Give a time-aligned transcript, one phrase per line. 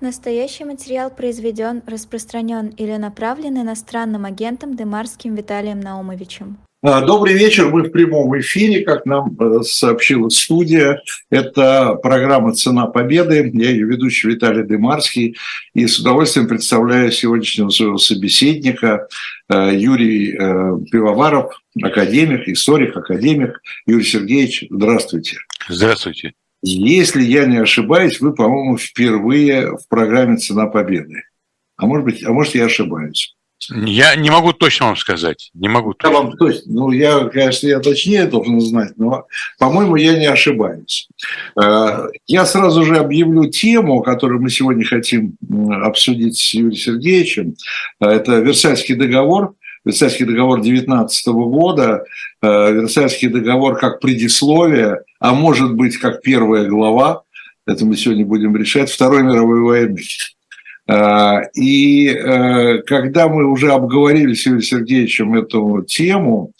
[0.00, 6.56] Настоящий материал произведен, распространен или направлен иностранным агентом Демарским Виталием Наумовичем.
[6.82, 11.02] А, добрый вечер, мы в прямом эфире, как нам э, сообщила студия.
[11.28, 13.50] Это программа «Цена победы».
[13.52, 15.36] Я ее ведущий Виталий Демарский.
[15.74, 19.06] И с удовольствием представляю сегодняшнего своего собеседника
[19.50, 23.60] э, Юрий э, Пивоваров, академик, историк, академик.
[23.84, 25.36] Юрий Сергеевич, здравствуйте.
[25.68, 26.32] Здравствуйте.
[26.62, 31.22] Если я не ошибаюсь, вы, по-моему, впервые в программе «Цена победы».
[31.76, 33.34] А может быть, а может я ошибаюсь.
[33.68, 35.50] Я не могу точно вам сказать.
[35.54, 36.12] Не могу точно.
[36.12, 36.72] Я вам точно.
[36.72, 39.26] Ну, я, конечно, я точнее должен знать, но,
[39.58, 41.08] по-моему, я не ошибаюсь.
[41.62, 45.36] Э, я сразу же объявлю тему, которую мы сегодня хотим
[45.84, 47.54] обсудить с Юрием Сергеевичем.
[48.00, 49.54] Э, это Версальский договор.
[49.84, 52.04] Версальский договор 19 года,
[52.42, 57.22] э, Версальский договор как предисловие, а может быть как первая глава,
[57.66, 60.02] это мы сегодня будем решать, Второй мировой войны.
[60.86, 66.52] Э, и э, когда мы уже обговорили с Юрием Сергеевичем эту тему,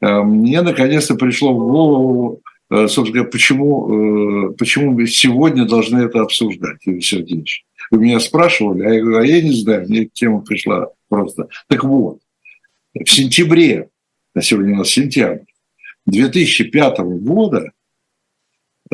[0.00, 7.00] мне наконец-то пришло в голову, собственно говоря, почему, почему мы сегодня должны это обсуждать, Юрий
[7.00, 7.64] Сергеевич.
[7.90, 11.48] Вы меня спрашивали, а я говорю, а я не знаю, мне тема пришла просто.
[11.68, 12.18] Так вот,
[12.94, 13.88] в сентябре,
[14.34, 15.44] а сегодня у нас сентябрь,
[16.06, 17.72] 2005 года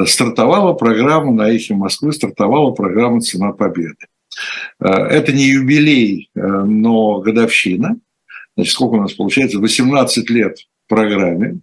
[0.06, 4.06] стартовала программа на эхе Москвы, стартовала программа «Цена победы».
[4.80, 7.96] Э, это не юбилей, э, но годовщина.
[8.56, 9.58] Значит, сколько у нас получается?
[9.58, 11.60] 18 лет программе.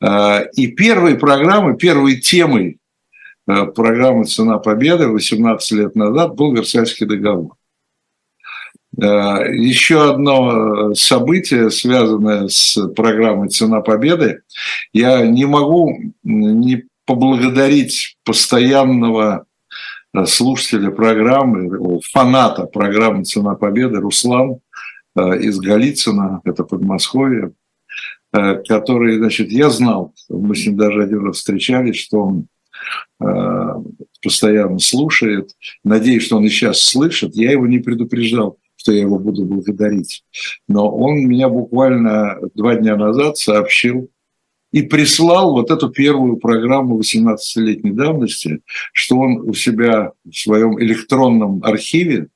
[0.00, 2.78] Э, и первой программой, первой темой
[3.46, 7.54] программы «Цена победы» 18 лет назад был Версальский договор.
[9.00, 14.40] Еще одно событие, связанное с программой «Цена победы»,
[14.92, 19.46] я не могу не поблагодарить постоянного
[20.12, 24.58] э, слушателя программы, фаната программы «Цена победы» Руслан
[25.16, 27.52] э, из Голицына, это Подмосковье,
[28.34, 32.46] э, который, значит, я знал, мы с ним даже один раз встречались, что он
[34.22, 35.50] постоянно слушает.
[35.82, 37.34] Надеюсь, что он и сейчас слышит.
[37.34, 40.24] Я его не предупреждал, что я его буду благодарить.
[40.68, 44.08] Но он меня буквально два дня назад сообщил,
[44.70, 48.60] и прислал вот эту первую программу 18-летней давности,
[48.92, 52.28] что он у себя в своем электронном архиве,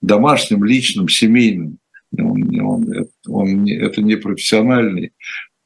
[0.00, 1.78] домашнем, личном, семейном,
[2.18, 5.12] он, он, он, это не профессиональный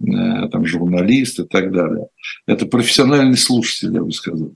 [0.01, 2.09] э, там, журналист и так далее.
[2.47, 4.53] Это профессиональный слушатель, я бы сказал.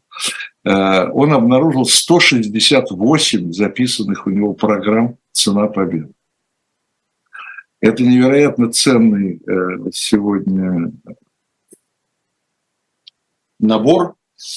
[0.65, 6.13] Э, он обнаружил 168 записанных у него программ «Цена победы».
[7.81, 10.93] Это невероятно ценный э, сегодня
[13.59, 14.17] набор,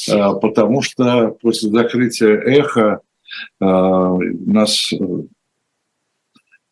[0.09, 2.99] э, потому что после закрытия эхо
[3.61, 4.91] э, нас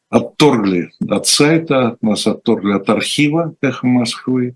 [0.09, 4.55] отторгли от сайта, нас отторгли от архива «Эхо Москвы»,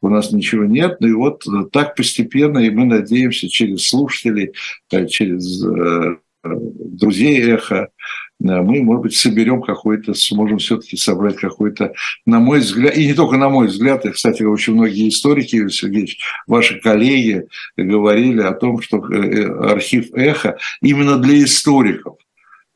[0.00, 0.96] у нас ничего нет.
[1.00, 4.54] Ну и вот так постепенно, и мы надеемся через слушателей,
[5.08, 5.62] через
[6.42, 7.90] друзей «Эхо»,
[8.40, 11.92] мы, может быть, соберем какой-то, сможем все-таки собрать какой-то,
[12.26, 15.70] на мой взгляд, и не только на мой взгляд, и, кстати, очень многие историки, Юрий
[15.70, 17.46] Сергеевич, ваши коллеги
[17.76, 22.16] говорили о том, что э, э, архив «Эхо» именно для историков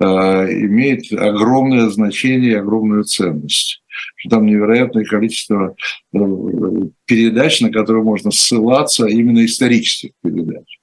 [0.00, 3.82] э, имеет огромное значение и огромную ценность.
[4.30, 5.74] Там невероятное количество
[6.12, 10.77] передач, на которые можно ссылаться, именно исторических передач.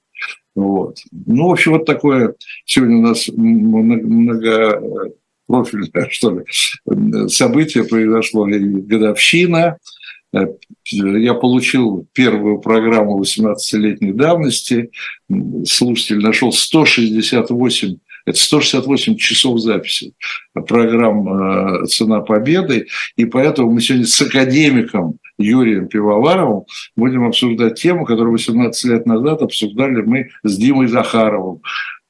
[0.56, 0.98] Вот.
[1.12, 2.34] Ну, в общем, вот такое
[2.66, 6.46] сегодня у нас многопрофильное, что ли,
[7.30, 8.48] событие произошло.
[8.48, 9.78] И годовщина.
[10.82, 14.92] Я получил первую программу 18-летней давности.
[15.66, 20.14] Слушатель нашел 168 это 168 часов записи
[20.54, 22.88] программ э, «Цена победы».
[23.16, 26.64] И поэтому мы сегодня с академиком Юрием Пивоваровым
[26.96, 31.62] будем обсуждать тему, которую 18 лет назад обсуждали мы с Димой Захаровым.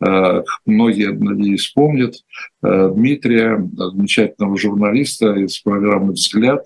[0.06, 2.16] Э, многие, надеюсь, помнят
[2.64, 6.66] э, Дмитрия, замечательного журналиста из программы «Взгляд»,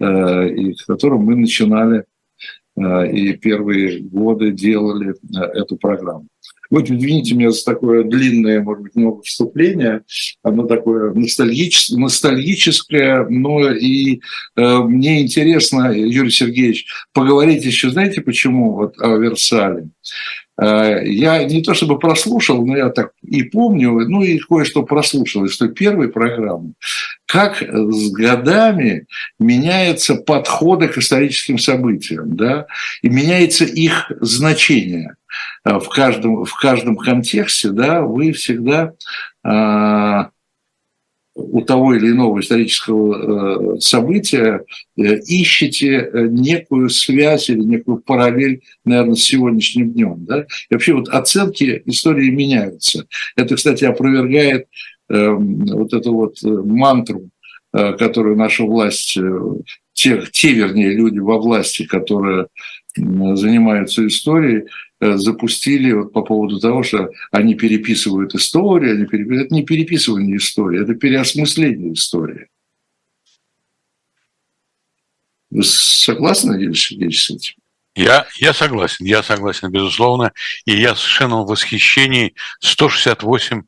[0.00, 2.04] и с которым мы начинали
[2.80, 5.14] и первые годы делали
[5.54, 6.26] эту программу.
[6.70, 10.02] Вот извините меня за такое длинное, может быть, много вступление.
[10.42, 14.20] Оно такое ностальгическое, ностальгическое но и
[14.56, 19.88] э, мне интересно, Юрий Сергеевич, поговорить еще, знаете, почему вот о Версале?
[20.60, 25.44] Э, я не то чтобы прослушал, но я так и помню, ну и кое-что прослушал
[25.46, 26.74] из той первой программы,
[27.26, 29.06] как с годами
[29.38, 32.66] меняются подходы к историческим событиям, да,
[33.02, 35.16] и меняется их значение.
[35.64, 38.92] Э, в каждом, в каждом контексте, да, вы всегда
[41.40, 44.64] у того или иного исторического э, события
[44.96, 50.24] э, ищете э, некую связь или некую параллель, наверное, с сегодняшним днем.
[50.26, 50.42] Да?
[50.42, 53.06] И вообще вот оценки истории меняются.
[53.36, 54.66] Это, кстати, опровергает
[55.08, 57.30] эм, вот эту вот мантру,
[57.72, 59.16] которую наша власть,
[59.92, 62.48] те, те, вернее, люди во власти, которые
[62.96, 64.64] занимаются историей,
[65.00, 69.46] запустили вот по поводу того, что они переписывают историю, они переписывают.
[69.46, 72.48] это не переписывание истории, это переосмысление истории.
[75.50, 77.54] Вы согласны, Юрий Сергеевич, с этим?
[77.96, 80.32] Я, я согласен, я согласен, безусловно.
[80.64, 83.62] И я совершенно в восхищении 168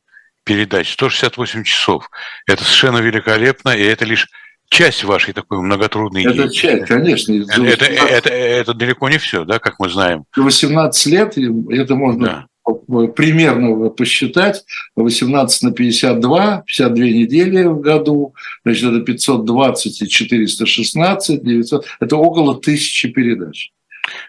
[0.44, 2.08] передач, 168 часов.
[2.46, 4.28] Это совершенно великолепно, и это лишь
[4.72, 7.32] часть вашей такой многотрудной Это часть, конечно.
[7.32, 10.24] Это, это, это, это далеко не все, да, как мы знаем.
[10.34, 13.06] 18 лет, это можно да.
[13.08, 14.64] примерно посчитать,
[14.96, 18.34] 18 на 52, 52 недели в году,
[18.64, 23.72] значит, это 520 и 416, 900, это около тысячи передач.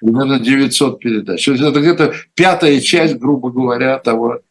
[0.02, 1.46] Примерно 900 передач.
[1.46, 4.42] То есть это где-то пятая часть, грубо говоря, того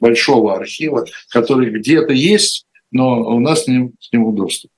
[0.00, 4.70] большого архива, который где-то есть, но у нас с ним, с ним доступ.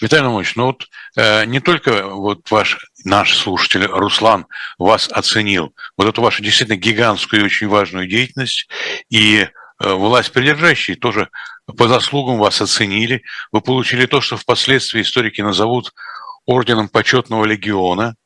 [0.00, 4.46] Виталий Наумович, ну вот э, не только вот ваш, наш слушатель Руслан
[4.78, 8.68] вас оценил, вот эту вашу действительно гигантскую и очень важную деятельность,
[9.08, 9.48] и э,
[9.78, 11.28] власть придержащие тоже
[11.66, 13.22] по заслугам вас оценили.
[13.52, 15.92] Вы получили то, что впоследствии историки назовут
[16.46, 18.16] орденом почетного легиона.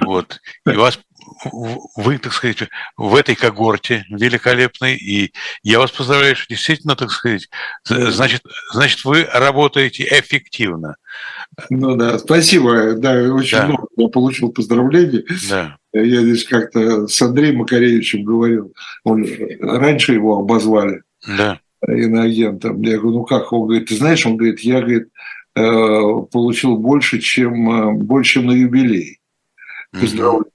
[0.00, 0.40] Вот.
[0.66, 0.98] И вас
[1.96, 5.32] вы, так сказать, в этой когорте великолепной, и
[5.62, 7.48] я вас поздравляю, что действительно, так сказать,
[7.84, 10.96] значит, значит вы работаете эффективно.
[11.68, 13.66] Ну да, спасибо, да, очень да.
[13.66, 15.24] много я получил поздравлений.
[15.48, 15.76] Да.
[15.92, 18.72] Я здесь как-то с Андреем Макаревичем говорил,
[19.04, 19.26] он,
[19.60, 21.60] раньше его обозвали да.
[21.86, 22.80] иноагентом.
[22.82, 23.52] Я говорю, ну как?
[23.52, 25.08] Он говорит, ты знаешь, он говорит, я, говорит,
[25.56, 25.62] э,
[26.30, 29.19] получил больше, чем, э, больше, чем на юбилей.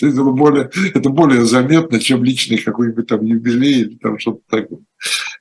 [0.00, 4.80] это, более, это более заметно, чем личный какой-нибудь там юбилей или там что-то такое.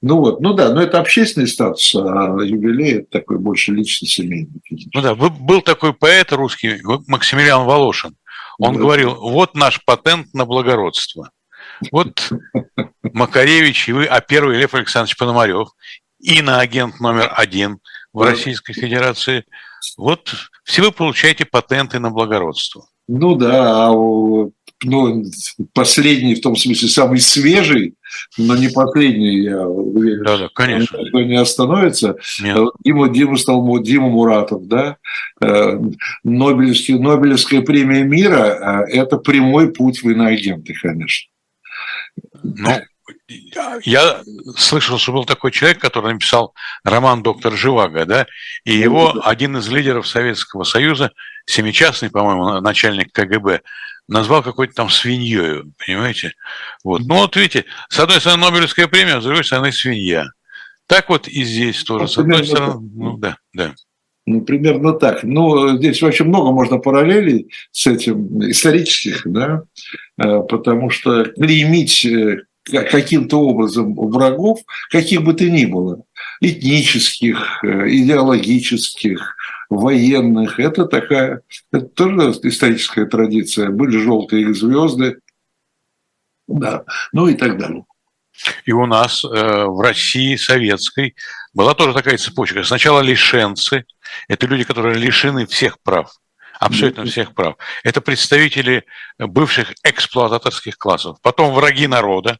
[0.02, 4.62] Ну вот, ну да, но это общественный статус, а юбилей это такой больше лично семейный.
[4.94, 8.16] Ну да, был такой поэт русский Максимилиан Волошин.
[8.60, 8.80] Он да.
[8.80, 11.32] говорил, вот наш патент на благородство.
[11.92, 12.32] Вот
[13.04, 15.70] Макаревич и вы, а первый Лев Александрович Пономарев,
[16.20, 17.80] иноагент номер один
[18.18, 19.44] в Российской Федерации–
[19.98, 20.34] вот
[20.64, 22.86] все вы получаете патенты на благородство.
[23.08, 23.92] Ну да, а
[24.84, 25.24] ну,
[25.74, 27.96] последний, в том смысле, самый свежий,
[28.38, 30.24] но не последний, я уверен.
[30.24, 30.98] Да, да, конечно.
[30.98, 32.18] Никто не остановится.
[32.42, 32.58] Нет.
[32.84, 34.98] Дима, Дима стал Дима Муратов, да.
[35.42, 35.80] Э,
[36.24, 41.32] Нобелевский, Нобелевская премия мира– это прямой путь в иноагенты, конечно.
[42.44, 42.70] Ну,
[43.84, 44.22] я
[44.56, 48.28] слышал, что был такой человек, который написал роман «Доктор Живаго», да,
[48.66, 51.12] и его один из лидеров Советского Союза,
[51.46, 53.62] семичастный, по-моему, начальник КГБ,
[54.08, 56.34] назвал какой-то там свиньей, понимаете?
[56.84, 57.02] Вот.
[57.02, 60.26] Ну вот видите, с одной стороны Нобелевская премия, с другой стороны свинья.
[60.88, 62.04] Так вот и здесь тоже.
[62.04, 63.74] Ну, с одной стороны, ну да, да.
[64.26, 65.24] Ну, примерно так.
[65.24, 69.64] Ну, здесь вообще много можно параллелей с этим исторических, да,
[70.18, 72.06] э, потому что клеймить
[72.72, 74.60] каким-то образом врагов,
[74.90, 76.04] каких бы то ни было,
[76.42, 79.36] этнических, э, идеологических,
[79.70, 80.60] военных.
[80.60, 83.70] Это такая, это тоже историческая традиция.
[83.70, 85.20] Были желтые звезды,
[86.48, 87.86] да, ну и так далее.
[88.66, 91.16] И у нас э, в России советской
[91.54, 92.64] была тоже такая цепочка.
[92.64, 93.86] Сначала лишенцы,
[94.28, 96.12] это люди, которые лишены всех прав,
[96.60, 97.56] абсолютно всех прав.
[97.84, 98.86] Это представители
[99.18, 101.18] бывших эксплуататорских классов.
[101.22, 102.38] Потом враги народа,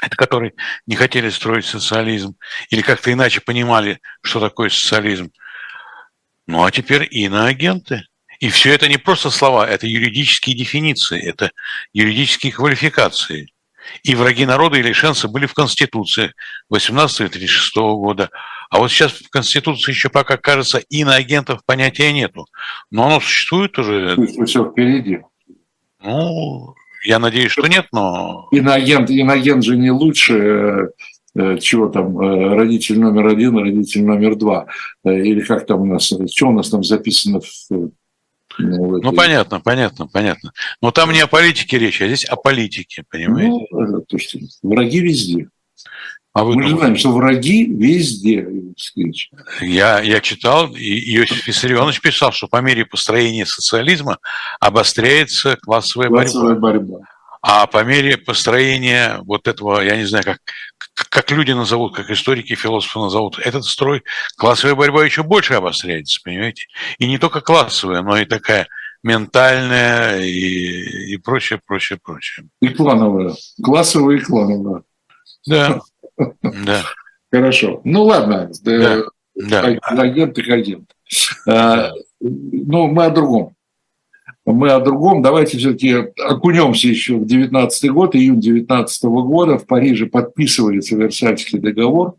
[0.00, 0.54] это которые
[0.86, 2.36] не хотели строить социализм
[2.70, 5.30] или как-то иначе понимали, что такое социализм.
[6.46, 8.04] Ну а теперь иноагенты.
[8.40, 11.50] И все это не просто слова, это юридические дефиниции, это
[11.92, 13.52] юридические квалификации.
[14.02, 16.32] И враги народа и лишенцы были в Конституции
[16.70, 18.30] 18 или 36 года.
[18.70, 22.46] А вот сейчас в Конституции еще пока, кажется, иноагентов понятия нету.
[22.90, 24.16] Но оно существует уже.
[24.46, 25.20] Все впереди.
[26.02, 28.48] Ну, я надеюсь, что нет, но...
[28.50, 30.88] Иноагент, иноагент же не лучше, э,
[31.34, 34.66] э, чего там, э, родитель номер один, родитель номер два.
[35.04, 37.92] Или как там у нас, что у нас там записано в Ну,
[38.58, 40.52] ну понятно, понятно, понятно.
[40.82, 43.66] Но там не о политике речь, а здесь о политике, понимаете?
[43.70, 45.48] Ну, то, что враги везде.
[46.32, 48.46] А вы Мы же знаем, что враги везде.
[49.60, 54.18] Я, я читал, и Иосиф Виссарионович писал, что по мере построения социализма
[54.60, 56.78] обостряется классовая, классовая борьба.
[56.78, 57.06] борьба.
[57.42, 60.38] А по мере построения вот этого, я не знаю, как,
[60.94, 64.02] как люди назовут, как историки, философы назовут, этот строй,
[64.36, 66.66] классовая борьба еще больше обостряется, понимаете?
[66.98, 68.68] И не только классовая, но и такая
[69.02, 72.46] ментальная и, и прочее, прочее, прочее.
[72.60, 73.34] И клановая.
[73.62, 74.82] Классовая и клановая.
[75.46, 75.80] Да,
[76.42, 76.82] да.
[77.32, 77.80] Хорошо.
[77.84, 79.02] Ну ладно, да.
[79.34, 79.60] Да.
[79.62, 80.90] агент и агент.
[81.46, 83.54] А, ну, мы о другом
[84.52, 85.22] мы о другом.
[85.22, 89.58] Давайте все-таки окунемся еще в 19 год, июнь 19 года.
[89.58, 92.16] В Париже подписывается Версальский договор.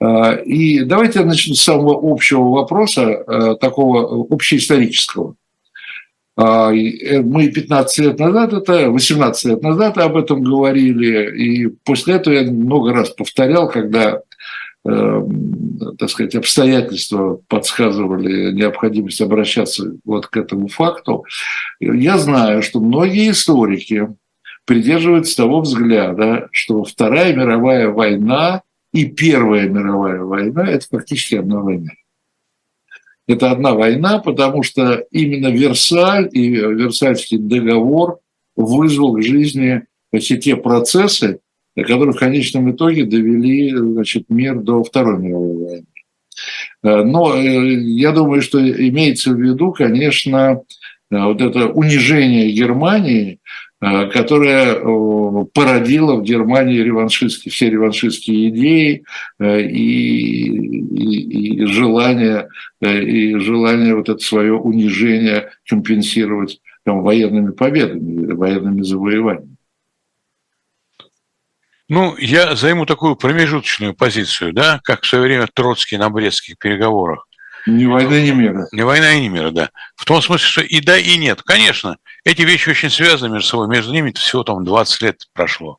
[0.00, 5.36] А, и давайте я начну с самого общего вопроса, а, такого общеисторического.
[6.36, 12.14] А, э, мы 15 лет назад, это 18 лет назад об этом говорили, и после
[12.14, 14.22] этого я много раз повторял, когда
[14.84, 21.24] Эм, так сказать, обстоятельства подсказывали необходимость обращаться вот к этому факту.
[21.78, 24.08] Я знаю, что многие историки
[24.66, 28.62] придерживаются того взгляда, что Вторая мировая война
[28.92, 31.90] и Первая мировая война– это фактически одна война.
[33.28, 38.18] Это одна война, потому что именно Версаль и Версальский договор
[38.56, 39.82] вызвал к жизни
[40.18, 41.40] все те процессы,
[41.76, 45.86] которые в конечном итоге довели значит, мир до Второй мировой войны.
[46.82, 50.62] Э, но э, я думаю, что имеется в виду, конечно,
[51.10, 53.40] э, вот это унижение Германии,
[53.82, 54.76] которое
[55.54, 59.04] породило в Германии реваншистские, все реваншистские идеи
[59.40, 62.48] и, и, и желание,
[62.80, 69.56] и желание вот это свое унижение компенсировать там, военными победами, военными завоеваниями.
[71.88, 77.26] Ну, я займу такую промежуточную позицию, да, как в свое время Троцкий на Брестских переговорах.
[77.66, 78.66] Ни войны, ни мира.
[78.72, 79.70] Ни война, ни мира, да.
[79.96, 81.42] В том смысле, что и да, и нет.
[81.42, 83.68] Конечно, эти вещи очень связаны между собой.
[83.68, 85.78] Между ними всего там 20 лет прошло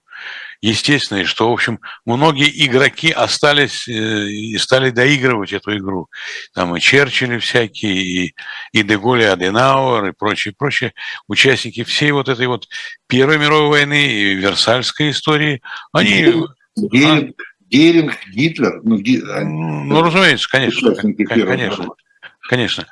[0.63, 6.07] естественно, и что, в общем, многие игроки остались э, и стали доигрывать эту игру.
[6.53, 8.35] Там и Черчилли всякие, и,
[8.71, 10.93] и Деголь, и Аденауэр, и прочие, прочие
[11.27, 12.69] участники всей вот этой вот
[13.07, 15.61] Первой мировой войны и Версальской истории,
[15.91, 16.45] они...
[16.75, 18.81] Геринг, а, Геринг Гитлер.
[18.83, 19.17] Ну, ги...
[19.17, 20.93] ну, разумеется, конечно.
[20.95, 21.87] Конечно,
[22.47, 22.87] конечно.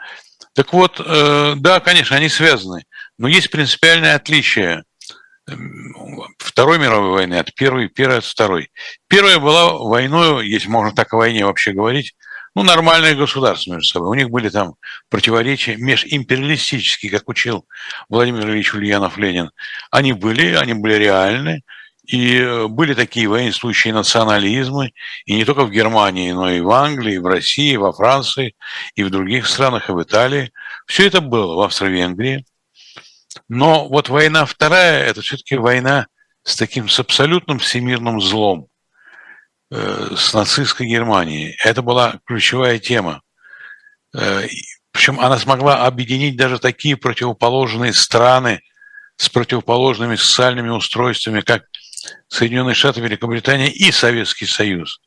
[0.53, 2.83] Так вот, э, да, конечно, они связаны.
[3.19, 4.83] Но есть принципиальное отличие
[6.39, 8.71] Второй мировой войны от Первой, Первой от Второй.
[9.07, 12.15] Первая была войной, если можно так о войне вообще говорить,
[12.55, 14.09] ну, нормальные государства между собой.
[14.09, 14.73] У них были там
[15.09, 17.65] противоречия межимпериалистические, как учил
[18.09, 19.51] Владимир Ильич Ульянов-Ленин.
[19.91, 21.61] Они были, они были реальны,
[22.11, 24.91] и были такие воинствующие национализмы,
[25.25, 28.53] и не только в Германии, но и в Англии, и в России, и во Франции,
[28.95, 30.51] и в других странах, и в Италии.
[30.87, 32.45] Все это было в Австро-Венгрии.
[33.47, 36.07] Но вот война вторая– это все-таки война
[36.43, 38.67] с таким, с абсолютным всемирным злом,
[39.71, 41.55] э, с нацистской Германией.
[41.63, 43.21] Это была ключевая тема.
[44.13, 44.47] Э,
[44.91, 48.61] причем она смогла объединить даже такие противоположные страны
[49.15, 51.70] с противоположными социальными устройствами, как
[52.27, 55.01] Соединенные Штаты, Великобритания и Советский Союз.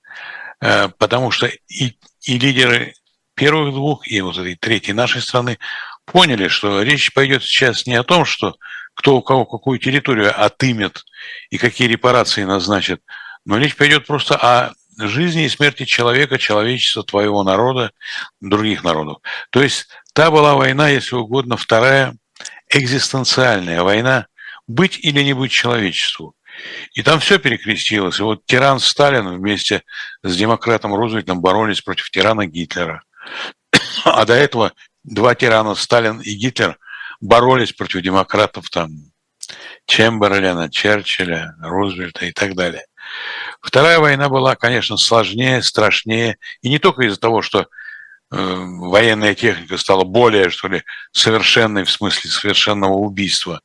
[0.60, 2.94] Э, потому что и, и лидеры
[3.34, 5.58] первых двух, и вот этой третьей нашей страны
[6.04, 8.56] поняли, что речь пойдет сейчас не о том, что
[8.94, 11.04] кто у кого какую территорию отымет
[11.50, 13.02] и какие репарации назначит,
[13.44, 17.90] но речь пойдет просто о жизни и смерти человека, человечества, твоего народа,
[18.40, 19.18] других народов.
[19.50, 22.16] То есть та была война, если угодно, вторая
[22.70, 24.26] экзистенциальная война,
[24.66, 26.34] быть или не быть человечеству.
[26.92, 28.18] И там все перекрестилось.
[28.18, 29.82] И вот тиран Сталин вместе
[30.22, 33.02] с демократом Рузвельтом боролись против тирана Гитлера.
[34.04, 36.78] А до этого два тирана, Сталин и Гитлер,
[37.20, 38.90] боролись против демократов, там,
[39.86, 42.84] Чемберлена, Черчилля, Рузвельта и так далее.
[43.60, 47.66] Вторая война была, конечно, сложнее, страшнее, и не только из-за того, что
[48.34, 53.60] военная техника стала более, что ли, совершенной в смысле совершенного убийства,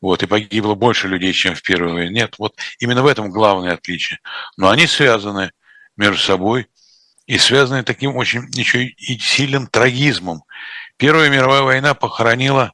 [0.00, 2.10] вот, и погибло больше людей, чем в Первой войне.
[2.10, 4.18] Нет, вот именно в этом главное отличие.
[4.56, 5.52] Но они связаны
[5.96, 6.68] между собой,
[7.28, 10.42] и связаны таким очень еще и сильным трагизмом.
[10.96, 12.72] Первая мировая война похоронила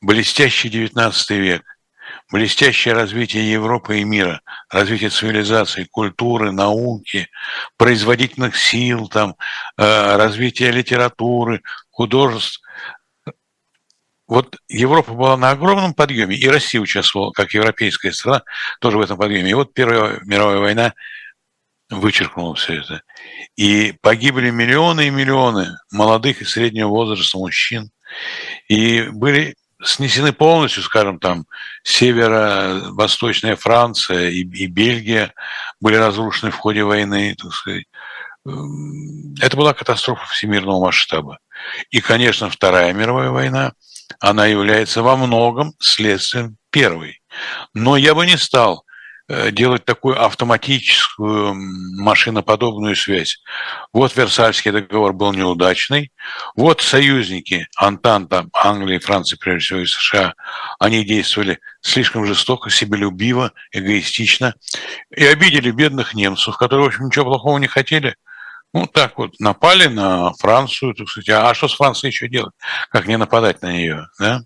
[0.00, 1.73] блестящий XIX век,
[2.30, 4.40] блестящее развитие Европы и мира,
[4.70, 7.28] развитие цивилизации, культуры, науки,
[7.76, 9.36] производительных сил, там,
[9.76, 12.60] э, развитие литературы, художеств.
[14.26, 18.42] вот Европа была на огромном подъеме, и Россия участвовала, как европейская страна,
[18.80, 19.50] тоже в этом подъеме.
[19.50, 20.94] И вот Первая мировая война
[21.90, 23.02] вычеркнула все это.
[23.56, 27.90] И погибли миллионы и миллионы молодых и среднего возраста мужчин.
[28.68, 29.54] И были
[29.84, 31.46] снесены полностью, скажем, там,
[31.82, 35.32] северо-восточная Франция и, и Бельгия
[35.80, 37.84] были разрушены в ходе войны, так сказать.
[38.44, 41.38] Это была катастрофа всемирного масштаба.
[41.90, 43.72] И, конечно, Вторая мировая война,
[44.20, 47.22] она является во многом следствием первой.
[47.72, 48.84] Но я бы не стал
[49.28, 53.42] делать такую автоматическую машиноподобную связь.
[53.92, 56.12] Вот Версальский договор был неудачный,
[56.54, 60.34] вот союзники Антанта, Англии, Франции, прежде всего и США,
[60.78, 64.54] они действовали слишком жестоко, себелюбиво, эгоистично
[65.10, 68.16] и обидели бедных немцев, которые, в общем, ничего плохого не хотели.
[68.74, 71.28] Ну, так вот, напали на Францию, так сказать.
[71.30, 72.52] А что с Францией еще делать?
[72.90, 74.40] Как не нападать на нее, да?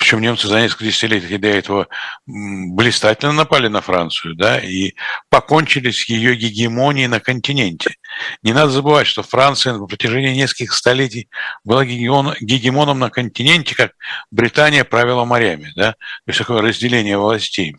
[0.00, 1.86] Причем немцы за несколько десятилетий до этого
[2.26, 4.94] блистательно напали на Францию, да, и
[5.28, 7.96] покончили с ее гегемонией на континенте.
[8.42, 11.28] Не надо забывать, что Франция на протяжении нескольких столетий
[11.64, 13.92] была гегемоном на континенте, как
[14.30, 17.76] Британия правила морями, да, то есть такое разделение властей.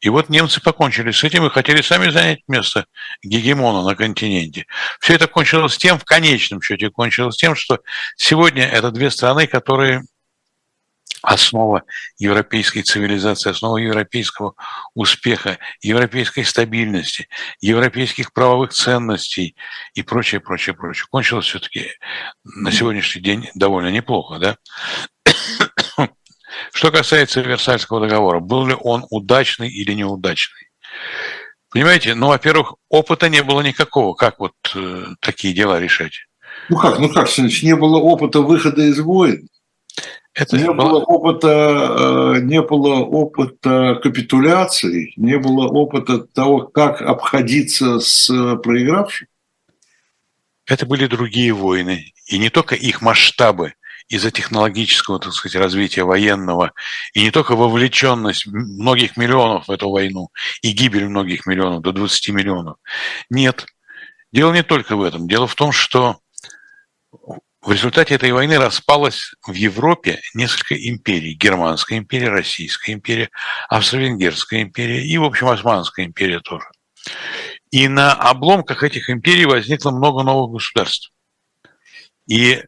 [0.00, 2.86] И вот немцы покончили с этим и хотели сами занять место
[3.22, 4.64] гегемона на континенте.
[5.00, 7.80] Все это кончилось тем, в конечном счете кончилось тем, что
[8.16, 10.04] сегодня это две страны, которые
[11.22, 11.84] основа
[12.18, 14.54] европейской цивилизации, основа европейского
[14.94, 17.28] успеха, европейской стабильности,
[17.60, 19.56] европейских правовых ценностей
[19.94, 21.06] и прочее, прочее, прочее.
[21.10, 21.92] Кончилось все-таки
[22.44, 24.56] на сегодняшний день довольно неплохо, да?
[26.72, 30.68] Что касается Версальского договора, был ли он удачный или неудачный?
[31.70, 36.26] Понимаете, ну, во-первых, опыта не было никакого, как вот э, такие дела решать.
[36.68, 39.48] Ну как, ну как, не было опыта выхода из войн.
[40.34, 48.00] Это не было опыта, э, не было опыта капитуляции, не было опыта того, как обходиться
[48.00, 48.28] с
[48.62, 49.28] проигравшим.
[50.66, 53.74] Это были другие войны, и не только их масштабы
[54.08, 56.72] из-за технологического, так сказать, развития военного,
[57.12, 60.30] и не только вовлеченность многих миллионов в эту войну,
[60.62, 62.76] и гибель многих миллионов, до 20 миллионов.
[63.28, 63.66] Нет,
[64.32, 65.28] дело не только в этом.
[65.28, 66.18] Дело в том, что
[67.62, 71.34] в результате этой войны распалось в Европе несколько империй.
[71.34, 73.30] Германская империя, Российская империя,
[73.68, 76.66] Австро-Венгерская империя и, в общем, Османская империя тоже.
[77.70, 81.12] И на обломках этих империй возникло много новых государств.
[82.26, 82.64] И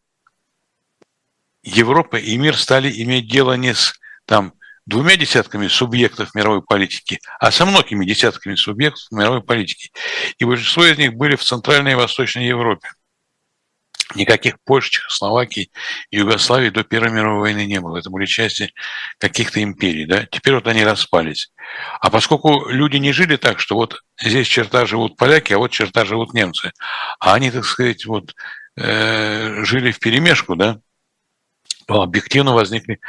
[1.64, 4.54] Европа и мир стали иметь дело не с там,
[4.86, 9.90] двумя десятками субъектов мировой политики, а со многими десятками субъектов мировой политики.
[10.38, 12.88] И большинство из них были в Центральной и Восточной Европе.
[14.14, 15.70] Никаких Польши, Чехословакии
[16.10, 17.98] Югославии до Первой мировой войны не было.
[17.98, 18.72] Это были части
[19.18, 20.06] каких-то империй.
[20.06, 20.26] Да?
[20.26, 21.50] Теперь вот они распались.
[22.00, 26.04] А поскольку люди не жили так, что вот здесь черта живут поляки, а вот черта
[26.04, 26.72] живут немцы,
[27.18, 28.34] а они, так сказать, вот
[28.76, 30.78] э, жили в перемешку, да,
[31.88, 33.00] объективно возникли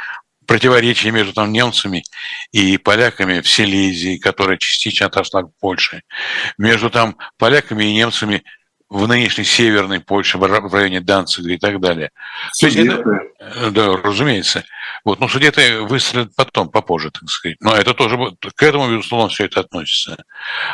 [0.46, 2.04] противоречия между там, немцами
[2.52, 6.02] и поляками в Силезии, которая частично отошла к Польше,
[6.56, 8.42] между там поляками и немцами
[8.88, 12.10] в нынешней северной Польше, в районе Данцига и так далее.
[12.52, 13.02] Судеты.
[13.38, 14.64] Это, да, разумеется.
[15.04, 17.56] Вот, но судеты выстрелят потом, попозже, так сказать.
[17.60, 18.16] Но это тоже,
[18.54, 20.24] к этому, безусловно, все это относится.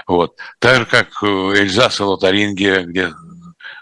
[0.07, 0.37] Вот.
[0.59, 3.13] Так же, как э, Эльзас и Лотарингия, где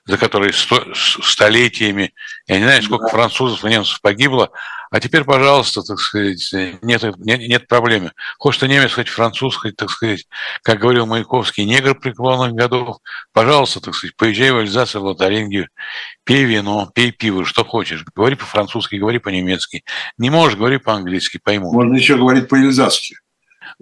[0.04, 2.12] за которые сто, столетиями,
[2.46, 4.50] я не знаю, сколько французов и немцев погибло,
[4.90, 8.12] а теперь, пожалуйста, так сказать, нет, нет, нет проблемы.
[8.38, 10.26] Хочешь ты немец, хоть француз, хоть, так сказать,
[10.62, 12.96] как говорил Маяковский, негр преклонных годов,
[13.33, 15.68] пожалуйста, так сказать, поезжай в Эльзас и в Лотарингию,
[16.24, 18.05] пей вино, пей пиво, что хочешь.
[18.16, 19.85] Говори по-французски, говори по-немецки.
[20.18, 21.72] Не можешь, говори по-английски, пойму.
[21.72, 23.16] Можно еще говорить по-эльзасски.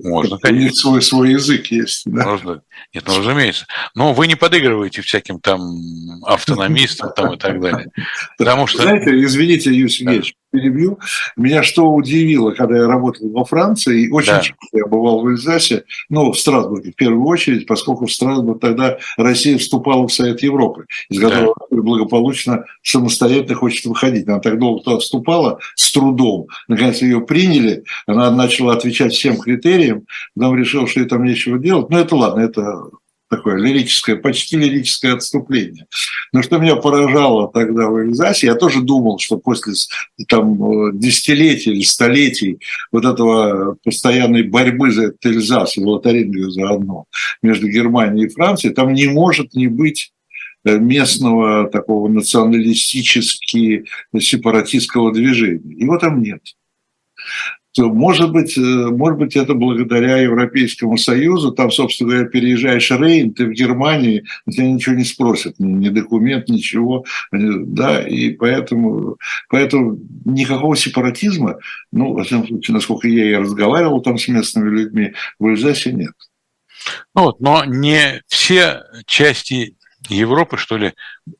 [0.02, 0.61] Можно, конечно.
[0.61, 2.02] У них свой, свой язык есть.
[2.06, 2.24] Да?
[2.24, 2.62] Можно.
[2.94, 3.66] Нет, ну, разумеется.
[3.94, 5.61] Но вы не подыгрываете всяким там
[6.24, 7.88] автономистам там, и так далее.
[8.38, 8.82] Потому что...
[8.82, 10.98] Знаете, извините, Сергеевич, перебью.
[11.37, 14.40] Меня что удивило, когда я работал во Франции, и очень да.
[14.40, 18.98] часто я бывал в Эльзасе, ну, в Страсбурге в первую очередь, поскольку в Страсбург тогда
[19.16, 21.76] Россия вступала в Совет Европы, из которого да.
[21.82, 24.26] благополучно самостоятельно хочет выходить.
[24.28, 26.46] Она так долго туда вступала с трудом.
[26.68, 31.90] Наконец ее приняли, она начала отвечать всем критериям, потом решил, что ей там нечего делать.
[31.90, 32.90] Но это ладно, это
[33.29, 35.87] такое лирическое, почти лирическое отступление.
[36.33, 39.75] Но что меня поражало тогда в Эльзасе, я тоже думал, что после
[40.29, 42.59] там, десятилетий или столетий
[42.93, 47.05] вот этого постоянной борьбы за этот Эльзас и Лотарингию заодно
[47.43, 50.12] между Германией и Францией, там не может не быть
[50.64, 53.85] местного такого националистически
[54.19, 55.75] сепаратистского движения.
[55.75, 56.43] Его там нет
[57.79, 61.53] то, может быть, э, может быть, это благодаря Европейскому Союзу.
[61.53, 66.49] Там, собственно говоря, переезжаешь Рейн, ты в Германии, тебя ничего не спросят, ни, ни документ,
[66.49, 67.05] ничего.
[67.31, 69.17] Да, и поэтому,
[69.49, 71.59] поэтому никакого сепаратизма,
[71.93, 76.14] ну, во всяком случае, насколько я и разговаривал там с местными людьми, в Эльзасе нет.
[77.14, 79.77] Ну вот, но не все части
[80.09, 80.94] Европы, что ли,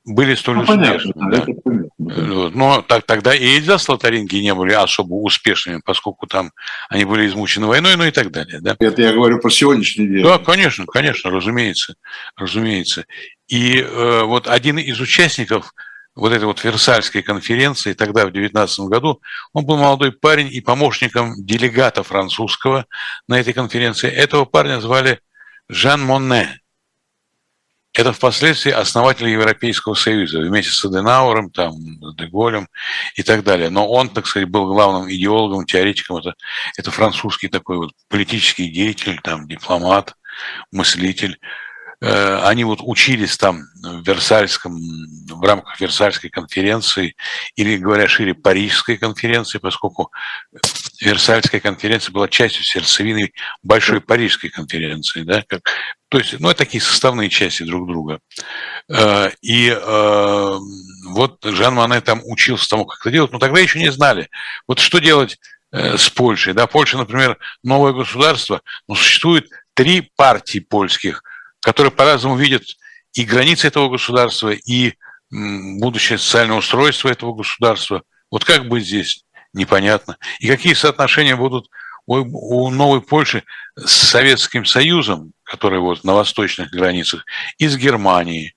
[0.05, 1.13] были столь ну, успешны.
[1.13, 1.47] Понятно, да?
[1.65, 2.51] понятно.
[2.51, 6.53] Но так, тогда и Эльзас Лотаринги не были особо успешными, поскольку там
[6.89, 8.61] они были измучены войной, ну и так далее.
[8.61, 8.77] Да?
[8.79, 10.23] Это я говорю про сегодняшний день.
[10.23, 11.95] Да, конечно, конечно, разумеется,
[12.37, 13.05] разумеется.
[13.49, 15.73] И э, вот один из участников
[16.19, 19.21] вот этой вот Версальской конференции тогда, в 19 году,
[19.53, 22.87] он был молодой парень и помощником делегата французского
[23.29, 24.11] на этой конференции.
[24.11, 25.21] Этого парня звали
[25.69, 26.61] Жан Монне.
[27.99, 31.75] Это впоследствии основатель Европейского Союза вместе с Аденауром, там,
[32.17, 32.69] Деголем
[33.17, 33.71] и так далее.
[33.71, 36.19] Но он, так сказать, был главным идеологом, теоретиком.
[36.19, 36.35] Это,
[36.77, 40.15] это французский такой вот политический деятель, там, дипломат,
[40.71, 41.41] мыслитель.
[42.01, 47.17] Э, они вот учились там в Версальском, в рамках Версальской конференции,
[47.57, 50.13] или, говоря шире, Парижской конференции, поскольку
[51.01, 53.33] Версальская конференция была частью сердцевины
[53.63, 55.63] большой Парижской конференции, да, как,
[56.09, 58.21] то есть, ну, это такие составные части друг друга.
[58.89, 60.59] Э, и э,
[61.09, 64.29] вот Жан Мане там учился тому, как это делать, но тогда еще не знали,
[64.67, 65.39] вот что делать
[65.71, 71.23] с Польшей, да, Польша, например, новое государство, но существует три партии польских–
[71.61, 72.63] которые по-разному видят
[73.13, 74.95] и границы этого государства, и
[75.31, 78.03] будущее социальное устройство этого государства.
[78.31, 79.25] Вот как быть здесь,
[79.59, 80.17] непонятно.
[80.41, 81.69] И какие соотношения будут
[82.07, 83.45] у новой Польши
[83.77, 87.25] с Советским Союзом, который вот на восточных границах,
[87.59, 88.55] и с Германией.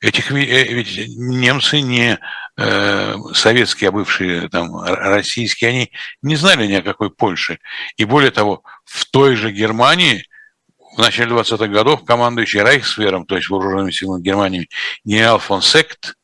[0.00, 0.34] Этих, э,
[0.72, 2.18] ведь немцы не
[2.56, 7.58] э, советские, а бывшие там, российские, они не знали ни о какой Польше.
[7.96, 10.24] И более того, в той же Германии
[10.96, 14.68] в начале 20-х годов командующий Рейхсвером, то есть вооруженными силами Германии,
[15.04, 16.14] генерал фон Сект,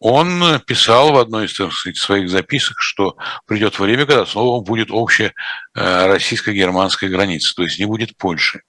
[0.00, 5.34] он писал в одной из своих записок, что придет время, когда снова будет общая
[5.74, 8.62] э, российско-германская граница, то есть не будет Польши.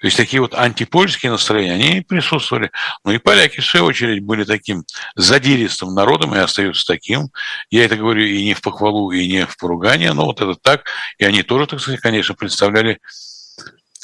[0.00, 2.70] То есть такие вот антипольские настроения, они присутствовали.
[3.04, 7.28] Ну и поляки, в свою очередь, были таким задиристым народом и остаются таким.
[7.68, 10.86] Я это говорю и не в похвалу, и не в поругание, но вот это так.
[11.18, 12.98] И они тоже, так сказать, конечно, представляли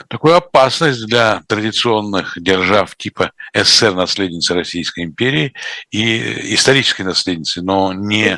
[0.09, 5.55] такую опасность для традиционных держав типа СССР, наследницы Российской империи,
[5.91, 8.37] и исторической наследницы, но не,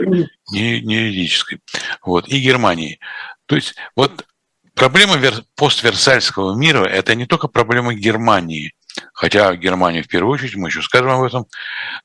[0.51, 1.61] не, не юридической,
[2.05, 2.99] вот, и Германии.
[3.47, 4.27] То есть вот
[4.75, 5.17] проблема
[5.55, 8.75] постверсальского мира– это не только проблема Германии,
[9.13, 11.47] хотя Германия в первую очередь, мы еще скажем об этом,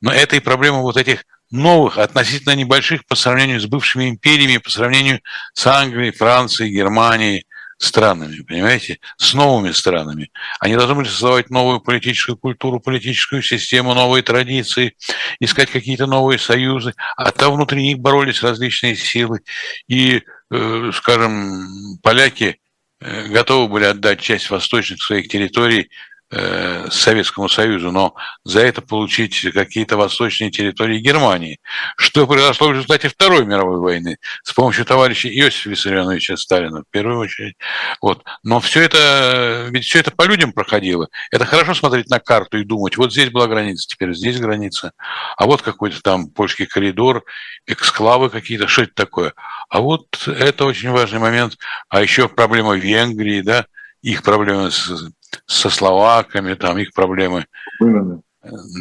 [0.02, 4.70] но это и проблема вот этих новых, относительно небольших по сравнению с бывшими империями, по
[4.70, 5.20] сравнению
[5.54, 7.46] с Англией, Францией, Германией,
[7.82, 10.32] странами, понимаете, с новыми странами.
[10.60, 14.96] Они должны были создавать новую политическую культуру, политическую систему, новые традиции,
[15.40, 19.42] искать какие-то новые союзы, а там внутри них боролись различные силы.
[19.88, 22.60] И, э, скажем, поляки
[23.00, 25.90] э, готовы были отдать часть восточных своих территорий
[26.32, 31.60] Советскому Союзу, но за это получить какие-то восточные территории Германии.
[31.98, 37.20] Что произошло в результате Второй мировой войны с помощью товарища Иосифа Виссарионовича Сталина, в первую
[37.20, 37.56] очередь.
[38.02, 38.24] Вот.
[38.44, 41.10] Но все это, ведь все это по людям проходило.
[41.32, 44.94] Это хорошо смотреть на карту и думать, вот здесь была граница, теперь здесь граница,
[45.38, 47.24] а вот какой-то там польский коридор,
[47.66, 49.34] эксклавы какие-то, что это такое?
[49.70, 51.58] А вот это очень важный момент.
[51.90, 53.66] А еще проблема Венгрии, да,
[54.02, 55.12] их проблемы с
[55.46, 57.46] со словаками, там их проблемы.
[57.80, 58.22] Именно.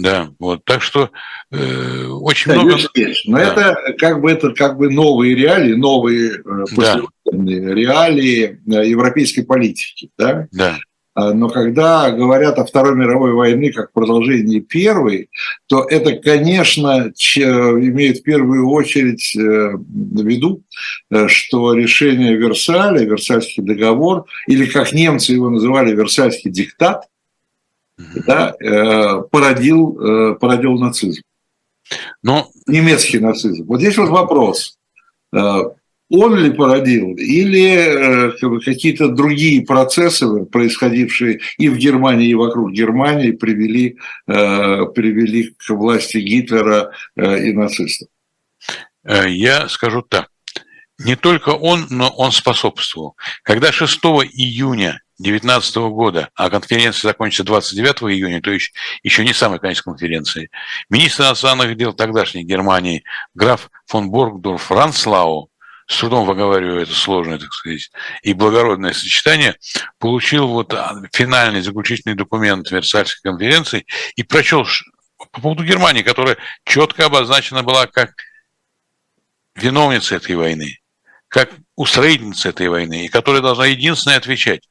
[0.01, 1.11] Да, вот так что
[1.53, 2.79] э, очень да, много.
[3.27, 3.43] Но да.
[3.43, 7.03] это как бы это как бы новые реалии, новые э, да.
[7.31, 10.49] реалии э, европейской политики, да.
[10.51, 10.79] Да.
[11.15, 15.29] А, но когда говорят о Второй мировой войне как продолжении Первой,
[15.67, 20.63] то это, конечно, имеет в первую очередь э, в виду,
[21.11, 27.09] э, что решение Версаля, Версальский договор, или как немцы его называли, Версальский диктат,
[28.27, 31.23] да, э, породил, породил нацизм.
[32.23, 32.49] Но...
[32.69, 33.65] Немецкий нацизм.
[33.67, 34.77] Вот здесь вот вопрос
[36.11, 43.31] он ли породил, или э, какие-то другие процессы, происходившие и в Германии, и вокруг Германии,
[43.31, 43.97] привели,
[44.27, 48.09] э, привели к власти Гитлера э, и нацистов?
[49.05, 50.29] Я скажу так.
[50.99, 53.17] Не только он, но он способствовал.
[53.43, 54.01] Когда 6
[54.33, 60.51] июня 2019 года, а конференция закончится 29 июня, то есть еще не самый конец конференции,
[60.91, 65.50] министр иностранных дел тогдашней Германии граф фон Боргдорф Франслау,
[65.91, 67.91] с трудом выговариваю это сложное, так сказать,
[68.23, 69.57] и благородное сочетание,
[69.99, 70.73] получил вот
[71.13, 74.65] финальный заключительный документ Версальской конференции и прочел
[75.19, 78.13] по поводу Германии, которая четко обозначена была как
[79.57, 80.79] виновница этой войны,
[81.27, 84.63] как устроительница этой войны, и которая должна единственная отвечать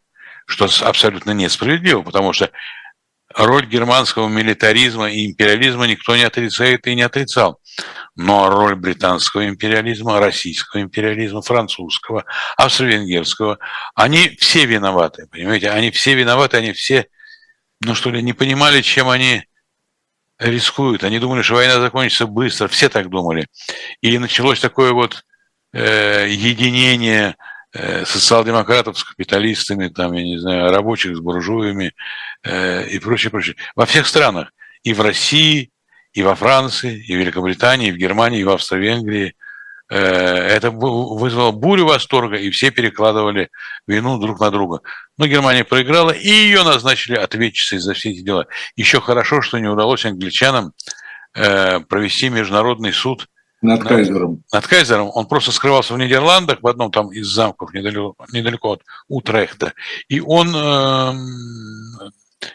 [0.50, 2.50] что абсолютно несправедливо, потому что
[3.36, 7.60] роль германского милитаризма и империализма никто не отрицает и не отрицал.
[8.16, 12.26] Но роль британского империализма, российского империализма, французского,
[12.58, 13.60] австро-венгерского,
[13.96, 15.70] они все виноваты, понимаете?
[15.70, 17.08] Они все виноваты, они все,
[17.82, 19.44] ну что ли, не понимали, чем они
[20.40, 21.04] рискуют.
[21.04, 23.48] Они думали, что война закончится быстро, все так думали.
[24.02, 25.24] И началось такое вот
[25.74, 27.36] э, единение
[27.74, 31.94] социал-демократов с капиталистами, там, я не знаю, рабочих с буржуями
[32.44, 33.56] э, и прочее, прочее.
[33.76, 34.52] Во всех странах.
[34.84, 35.72] И в России,
[36.14, 39.36] и во Франции, и в Великобритании, и в Германии, и в Австро-Венгрии.
[39.92, 43.50] Э, это вызвало бурю восторга, и все перекладывали
[43.86, 44.82] вину друг на друга.
[45.18, 48.48] Но Германия проиграла, и ее назначили ответчицей за все эти дела.
[48.76, 50.74] Еще хорошо, что не удалось англичанам
[51.34, 53.28] провести международный суд–
[53.62, 54.44] над Кайзером.
[54.54, 55.12] Над Кайзером.
[55.14, 59.74] Он просто скрывался в Нидерландах, в одном там из замков недалеко, недалеко от Утрехта.
[60.08, 60.56] И он...
[60.56, 61.14] Э,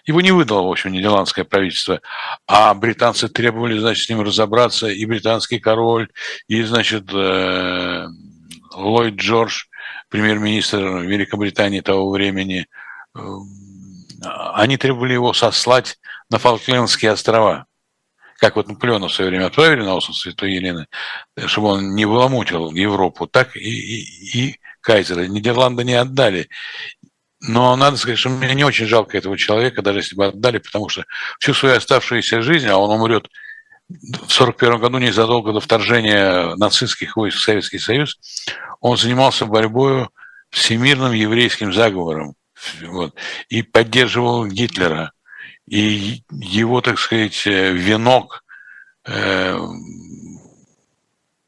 [0.06, 2.00] его не выдало, в общем, нидерландское правительство,
[2.46, 6.08] а британцы требовали, значит, с ним разобраться, и британский король,
[6.48, 8.06] и, значит, э,
[8.74, 9.64] Ллойд Джордж,
[10.08, 12.66] премьер-министр Великобритании того времени,
[13.14, 13.20] э,
[14.54, 15.98] они требовали его сослать
[16.30, 17.66] на Фолклендские острова
[18.44, 20.86] как вот Наполеона в свое время отправили на остров Святой Елены,
[21.46, 25.26] чтобы он не выламутил Европу, так и, и, и Кайзера.
[25.26, 26.50] Нидерланды не отдали.
[27.40, 30.90] Но надо сказать, что мне не очень жалко этого человека, даже если бы отдали, потому
[30.90, 31.06] что
[31.40, 33.30] всю свою оставшуюся жизнь, а он умрет
[33.88, 38.18] в 1941 году, незадолго до вторжения нацистских войск в Советский Союз,
[38.80, 40.08] он занимался борьбой
[40.50, 42.34] всемирным еврейским заговором
[42.82, 43.14] вот,
[43.48, 45.13] и поддерживал Гитлера
[45.66, 48.44] и его, так сказать, э, венок
[49.06, 49.58] э,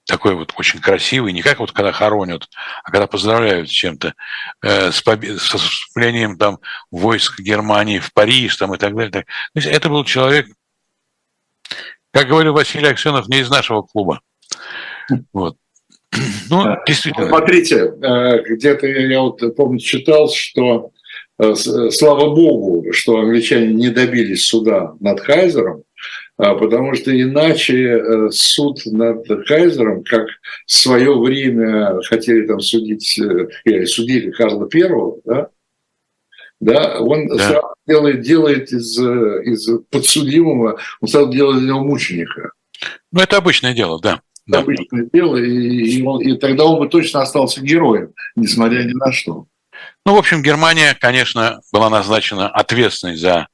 [0.06, 2.48] такой вот очень красивый, не как вот когда хоронят,
[2.84, 4.14] а когда поздравляют с чем-то,
[4.62, 9.10] э, с, побед, с вступлением там войск Германии в Париж там и так далее.
[9.10, 9.26] Так.
[9.26, 10.46] То есть это был человек,
[12.12, 14.20] как говорил Василий Аксенов, не из нашего клуба.
[15.32, 15.56] Вот.
[16.48, 17.28] Ну, действительно.
[17.28, 20.92] Смотрите, э, где-то я вот помню читал, что
[21.38, 25.84] слава богу, что англичане не добились суда над Хайзером,
[26.38, 30.26] а, потому что иначе э, суд над Хайзером, как
[30.66, 33.18] в свое время хотели там судить,
[33.64, 35.48] или судили Карла Первого, да,
[36.60, 37.60] да, он да.
[37.86, 42.52] делает, делает из, из подсудимого, он сразу делает из него мученика.
[43.12, 44.20] Ну, это обычное дело, да.
[44.46, 44.60] да.
[44.60, 49.12] Обычное дело, и, и, он, и тогда он бы точно остался героем, несмотря ни на
[49.12, 49.46] что.
[50.06, 53.48] Ну, в общем, Германия, конечно, была назначена ответственной за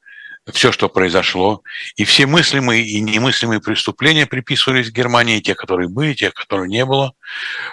[0.53, 1.63] все, что произошло,
[1.97, 7.15] и все мыслимые и немыслимые преступления приписывались Германии, те, которые были, те, которых не было,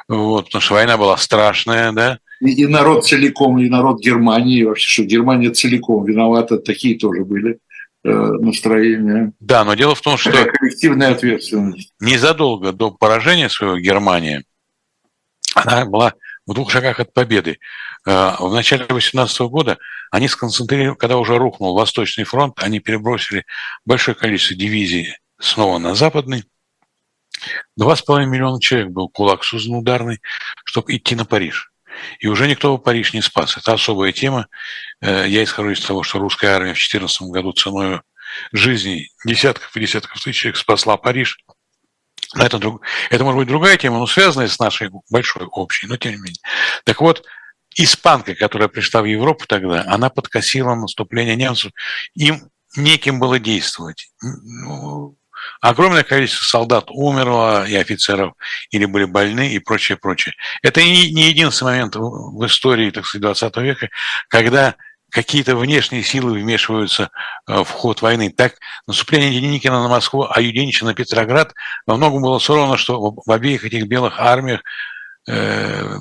[0.07, 2.19] вот, потому что война была страшная, да.
[2.39, 7.59] И, и народ целиком, и народ Германии, вообще, что Германия целиком виновата, такие тоже были
[8.05, 9.33] э, настроения.
[9.41, 10.31] Да, но дело в том, что...
[10.31, 11.91] коллективная ответственность.
[11.99, 14.45] Незадолго до поражения своего Германии
[15.53, 16.13] она была
[16.49, 17.59] в двух шагах от победы.
[18.05, 19.77] Э, в начале 18 года
[20.11, 23.45] они сконцентрировали, когда уже рухнул Восточный фронт, они перебросили
[23.85, 26.45] большое количество дивизий снова на Западный.
[27.75, 30.21] Два с половиной миллиона человек был кулак создан ударный,
[30.65, 31.71] чтобы идти на Париж.
[32.19, 33.57] И уже никто в Париж не спас.
[33.57, 34.47] Это особая тема.
[35.01, 38.01] Э, я исхожу из того, что русская армия в 2014 году ценой
[38.51, 41.37] жизни десятков и десятков тысяч человек спасла Париж–
[42.35, 42.81] это, друг...
[43.09, 46.41] это может быть другая тема, но связанная с нашей большой общей, но тем не менее.
[46.83, 47.25] Так вот,
[47.75, 51.71] испанка, которая пришла в Европу тогда, она подкосила наступление немцев.
[52.15, 54.11] Им неким было действовать.
[54.21, 55.15] Ну,
[55.61, 58.33] огромное количество солдат умерло, и офицеров,
[58.71, 60.35] или были больны, и прочее, прочее.
[60.61, 63.89] Это не, не единственный момент в истории, так сказать, 20 века,
[64.27, 64.75] когда
[65.09, 67.09] какие-то внешние силы вмешиваются
[67.47, 68.31] э, в ход войны.
[68.31, 68.55] Так,
[68.87, 71.53] наступление Деникина на Москву, а Юденича на Петроград
[71.85, 74.61] во многом было сорвано, что в обеих этих белых армиях
[75.27, 75.97] э,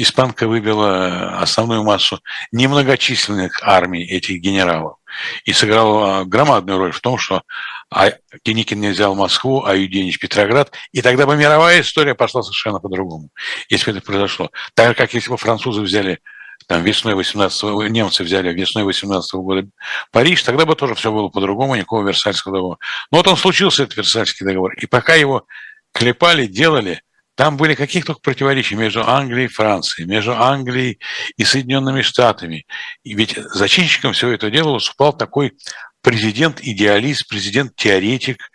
[0.00, 4.96] испанка выбила основную массу немногочисленных армий этих генералов
[5.44, 7.42] и сыграла громадную роль в том, что
[7.90, 8.12] а
[8.44, 13.28] Деникин не взял Москву, а Юденич Петроград, и тогда бы мировая история пошла совершенно по-другому,
[13.68, 14.50] если бы это произошло.
[14.74, 16.18] Так как если бы французы взяли
[16.66, 19.68] там весной 18 немцы взяли весной 18 года
[20.10, 22.78] Париж, тогда бы тоже все было по-другому, никакого Версальского договора.
[23.10, 25.44] Но вот он случился, этот Версальский договор, и пока его
[25.92, 27.02] клепали, делали,
[27.34, 30.98] там были каких только противоречия между Англией и Францией, между Англией
[31.36, 32.66] и Соединенными Штатами.
[33.04, 35.54] И ведь зачинщиком всего этого дела выступал такой
[36.02, 38.50] президент-идеалист, президент-теоретик,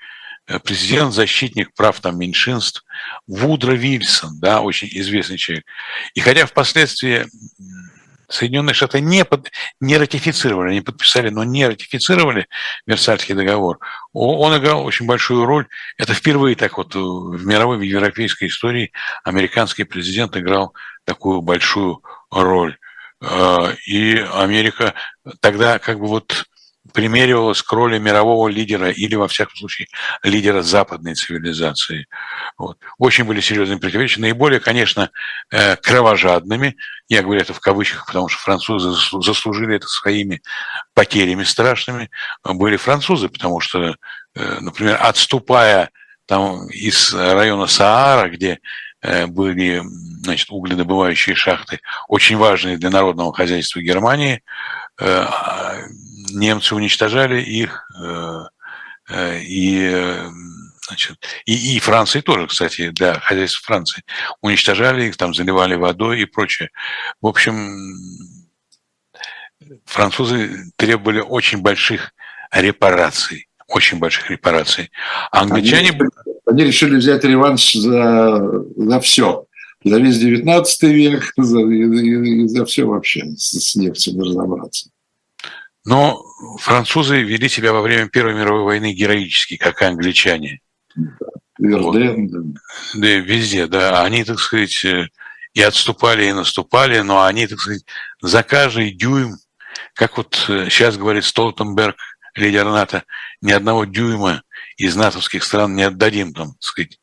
[0.47, 2.83] э, президент-защитник прав там, меньшинств
[3.25, 5.65] Вудро Вильсон, да, очень известный человек.
[6.13, 7.25] И хотя впоследствии
[8.29, 12.47] Соединенные Штаты не, под, не ратифицировали, не подписали, но не ратифицировали
[12.85, 13.79] Версальский договор,
[14.13, 15.67] он играл очень большую роль.
[15.97, 18.91] Это впервые так вот в мировой, в европейской истории
[19.23, 20.73] американский президент играл
[21.05, 22.77] такую большую роль.
[23.21, 24.93] Э, и Америка
[25.39, 26.45] тогда как бы вот
[26.93, 29.87] примеривалась к роли мирового лидера или, во всяком случае,
[30.23, 32.07] лидера западной цивилизации.
[32.57, 32.77] Вот.
[32.97, 35.11] Очень были серьезные противоречия, наиболее, конечно,
[35.51, 36.75] э, кровожадными,
[37.09, 40.41] я говорю это в кавычках, потому что французы заслужили это своими
[40.93, 42.09] потерями страшными,
[42.43, 43.95] были французы, потому что,
[44.35, 45.89] э, например, отступая
[46.25, 48.59] там из района Саара, где
[49.01, 49.81] э, были
[50.23, 54.43] значит, угледобывающие шахты, очень важные для народного хозяйства Германии,
[56.37, 58.43] немцы уничтожали их, э,
[59.09, 60.05] э, и,
[60.87, 64.03] значит, и, и Франции тоже, кстати, для хозяйства Франции,
[64.41, 66.69] уничтожали их, там заливали водой и прочее.
[67.21, 67.77] В общем,
[69.85, 72.13] французы требовали очень больших
[72.51, 74.91] репараций, очень больших репараций.
[75.31, 75.89] Англичане...
[75.89, 76.09] Они,
[76.45, 79.45] они решили взять реванш за, за все.
[79.83, 84.89] За весь 19 век, за, и, и за все вообще с, с нефтью разобраться.
[85.87, 86.21] Но
[86.59, 90.59] французы вели себя во время Первой мировой войны героически, как и англичане.
[91.57, 93.01] Верден, вот.
[93.01, 94.03] Да, везде, да.
[94.03, 95.07] Они, так сказать, э,
[95.53, 97.85] и отступали, и наступали, но они, так сказать,
[98.21, 99.37] за каждый дюйм,
[99.93, 101.95] как вот сейчас э, говорит Столтенберг,
[102.35, 103.05] лидер НАТО,
[103.39, 104.43] ни одного дюйма
[104.75, 106.99] из натовских стран не отдадим, там, так сказать,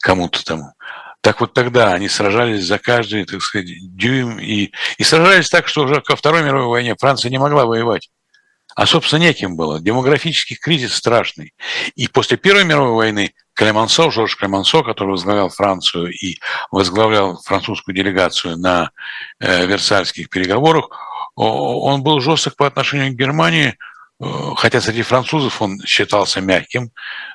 [0.00, 0.72] кому-то там.
[1.20, 5.84] Так вот тогда они сражались за каждый, так сказать, дюйм и, и сражались так, что
[5.84, 8.10] уже ко Второй мировой войне Франция не могла воевать.
[8.74, 9.80] А, собственно, неким было.
[9.80, 11.54] Демографический кризис страшный.
[11.94, 16.38] И после Первой мировой войны Клемансо, Жорж Клемансо, который возглавлял Францию и
[16.70, 18.90] возглавлял французскую делегацию на
[19.38, 20.88] э, Версальских переговорах,
[21.36, 23.76] он был жесток по отношению к Германии,
[24.20, 26.90] хотя среди французов он считался мягким,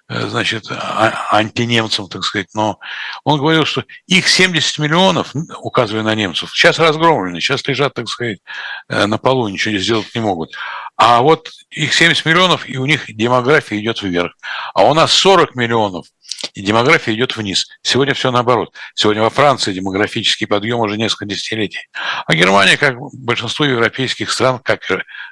[0.07, 2.79] э, значит, а, антинемцем, так сказать, но
[3.23, 8.39] он говорил, что их 70 миллионов, указывая на немцев, сейчас разгромлены, сейчас лежат, так сказать,
[8.87, 10.55] э, на полу, ничего сделать не могут.
[10.95, 14.33] А вот их 70 миллионов, и у них демография идет вверх.
[14.73, 16.07] А у нас 40 миллионов,
[16.53, 17.67] и демография идет вниз.
[17.81, 18.73] Сегодня все наоборот.
[18.95, 21.89] Сегодня во Франции демографический подъем уже несколько десятилетий.
[22.25, 24.81] А Германия, как большинство европейских стран, как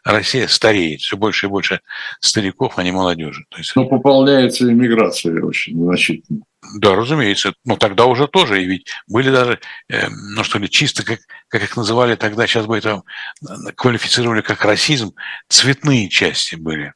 [0.04, 1.02] Россия, стареет.
[1.02, 1.82] Все больше и больше
[2.20, 3.46] стариков, а не молодежи.
[3.50, 3.76] То есть...
[3.76, 6.42] Но пополняется иммиграция очень значительно.
[6.76, 7.54] Да, разумеется.
[7.66, 8.62] Но тогда уже тоже.
[8.62, 12.66] И ведь были даже, э, ну что ли, чисто, как, как их называли тогда, сейчас
[12.66, 13.04] бы это
[13.76, 15.14] квалифицировали как расизм,
[15.48, 16.94] цветные части были.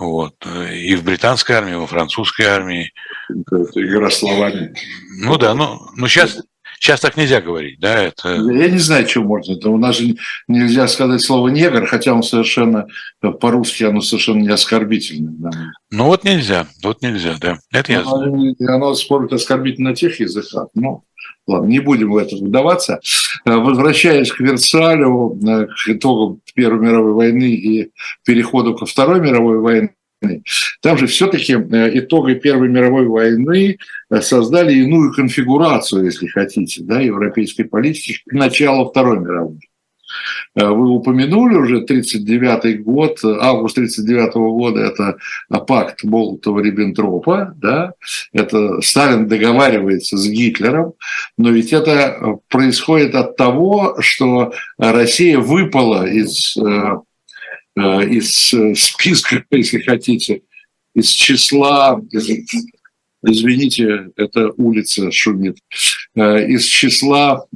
[0.00, 0.34] Вот.
[0.72, 2.92] И в британской армии, и во французской армии.
[3.28, 4.74] Это игра словами.
[5.18, 6.42] Ну да, ну, ну сейчас,
[6.80, 8.30] сейчас так нельзя говорить, да, это...
[8.30, 9.52] Я не знаю, что можно.
[9.52, 10.16] Это у нас же
[10.48, 12.86] нельзя сказать слово «негр», хотя он совершенно,
[13.20, 15.34] по-русски оно совершенно не оскорбительное.
[15.38, 15.50] Да.
[15.90, 17.58] Ну вот нельзя, вот нельзя, да.
[17.70, 18.56] Это я знаю.
[18.66, 21.04] Оно, спорит оскорбительно на тех языках, но
[21.46, 23.00] ладно, не будем в это вдаваться.
[23.44, 27.90] Возвращаясь к Версалю, к итогам Первой мировой войны и
[28.24, 29.90] переходу ко Второй мировой войне,
[30.82, 33.78] там же все-таки э, итоги Первой мировой войны
[34.10, 39.58] э, создали иную конфигурацию, если хотите, да, европейской политики к началу Второй мировой.
[40.56, 45.16] Э, вы упомянули уже 1939 год, август 1939 года, это
[45.66, 47.94] пакт Молотова-Риббентропа, да,
[48.32, 50.94] это Сталин договаривается с Гитлером,
[51.38, 56.56] но ведь это происходит от того, что Россия выпала из
[57.76, 60.42] из э, списка, если хотите,
[60.94, 62.00] из числа,
[63.22, 65.58] извините, это улица шумит,
[66.14, 67.46] э, из числа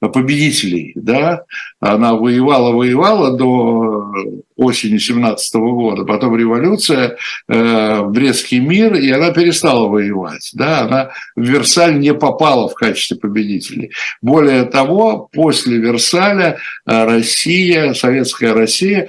[0.00, 1.44] победителей, да,
[1.80, 4.12] она воевала, воевала до
[4.56, 7.16] осени 17 года, потом революция,
[7.48, 13.16] э, Брестский мир, и она перестала воевать, да, она в Версаль не попала в качестве
[13.16, 13.92] победителей.
[14.20, 19.08] Более того, после Версаля э, Россия, советская Россия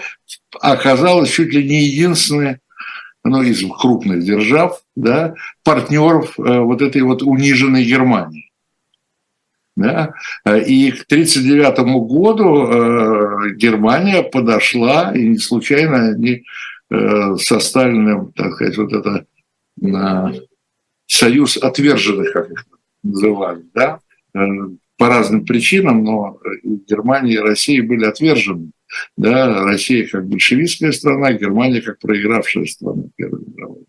[0.61, 2.57] оказалась чуть ли не единственной
[3.23, 5.33] ну, из крупных держав, да,
[5.63, 8.46] партнеров э, вот этой вот униженной Германии.
[9.77, 10.15] Да?
[10.43, 16.43] И к 1939 году э, Германия подошла, и не случайно они
[16.89, 19.27] э, со Сталиным, так сказать, вот это
[19.83, 20.41] э,
[21.05, 22.65] союз отверженных, как их
[23.03, 23.99] называли, да,
[24.33, 24.39] э,
[24.97, 28.71] по разным причинам, но и Германия и Россия были отвержены.
[29.15, 33.85] Да, Россия как большевистская страна, Германия как проигравшая страна Первой мировой.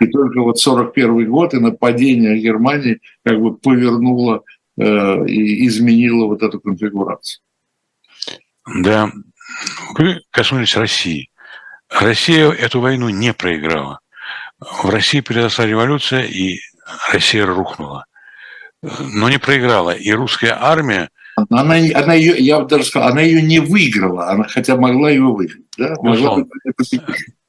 [0.00, 4.44] И только вот 41 год и нападение Германии как бы повернуло
[4.78, 7.42] э, и изменило вот эту конфигурацию.
[8.66, 9.10] Да,
[9.94, 11.30] вы коснулись России.
[11.88, 14.00] Россия эту войну не проиграла.
[14.58, 16.58] В России произошла революция, и
[17.12, 18.06] Россия рухнула.
[18.82, 19.90] Но не проиграла.
[19.90, 21.10] И русская армия...
[21.50, 25.22] Она, она ее, я бы даже сказал, она ее не выиграла, она хотя могла ее
[25.22, 25.64] выиграть.
[25.78, 25.94] Да?
[26.00, 26.44] Могла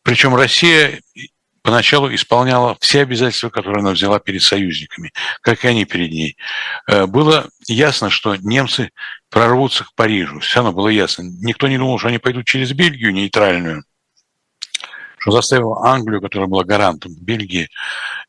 [0.04, 1.02] Причем Россия
[1.64, 5.12] поначалу исполняла все обязательства, которые она взяла перед союзниками,
[5.42, 6.38] как и они перед ней.
[6.88, 8.92] Э, было ясно, что немцы
[9.30, 10.40] прорвутся к Парижу.
[10.42, 11.24] Все равно было ясно.
[11.24, 13.84] Никто не думал, что они пойдут через Бельгию нейтральную,
[15.18, 17.70] что заставило Англию, которая была гарантом Бельгии,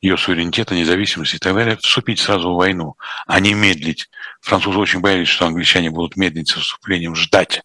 [0.01, 2.95] ее суверенитета, независимости и так далее, вступить сразу в войну,
[3.27, 4.09] а не медлить.
[4.43, 7.63] Французы очень боялись, что англичане будут медлить со вступлением, ждать,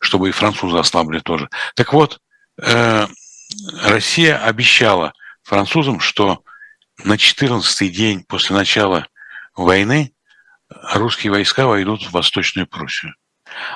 [0.00, 1.48] чтобы и французы ослабли тоже.
[1.76, 2.18] Так вот,
[2.60, 3.06] э,
[3.82, 6.42] Россия обещала французам, что
[7.04, 9.06] на 14-й день после начала
[9.56, 10.12] войны
[10.94, 13.14] русские войска войдут в Восточную Пруссию.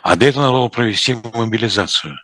[0.03, 2.16] А до этого надо было провести мобилизацию.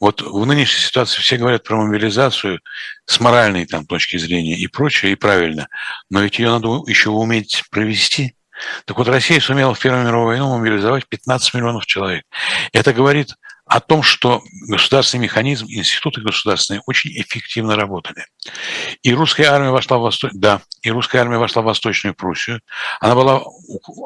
[0.00, 2.60] Вот в нынешней ситуации все говорят про мобилизацию
[3.06, 5.68] с моральной там, точки зрения и прочее, и правильно.
[6.10, 8.34] Но ведь ее надо еще уметь провести.
[8.86, 12.24] Так вот, Россия сумела в Первую мировую войну мобилизовать 15 миллионов человек.
[12.72, 13.34] Это говорит
[13.66, 18.26] о том, что государственный механизм, институты государственные очень эффективно работали.
[19.02, 20.30] И русская армия вошла в Восток...
[20.34, 22.60] да, и русская армия вошла в Восточную Пруссию.
[23.00, 23.42] Она была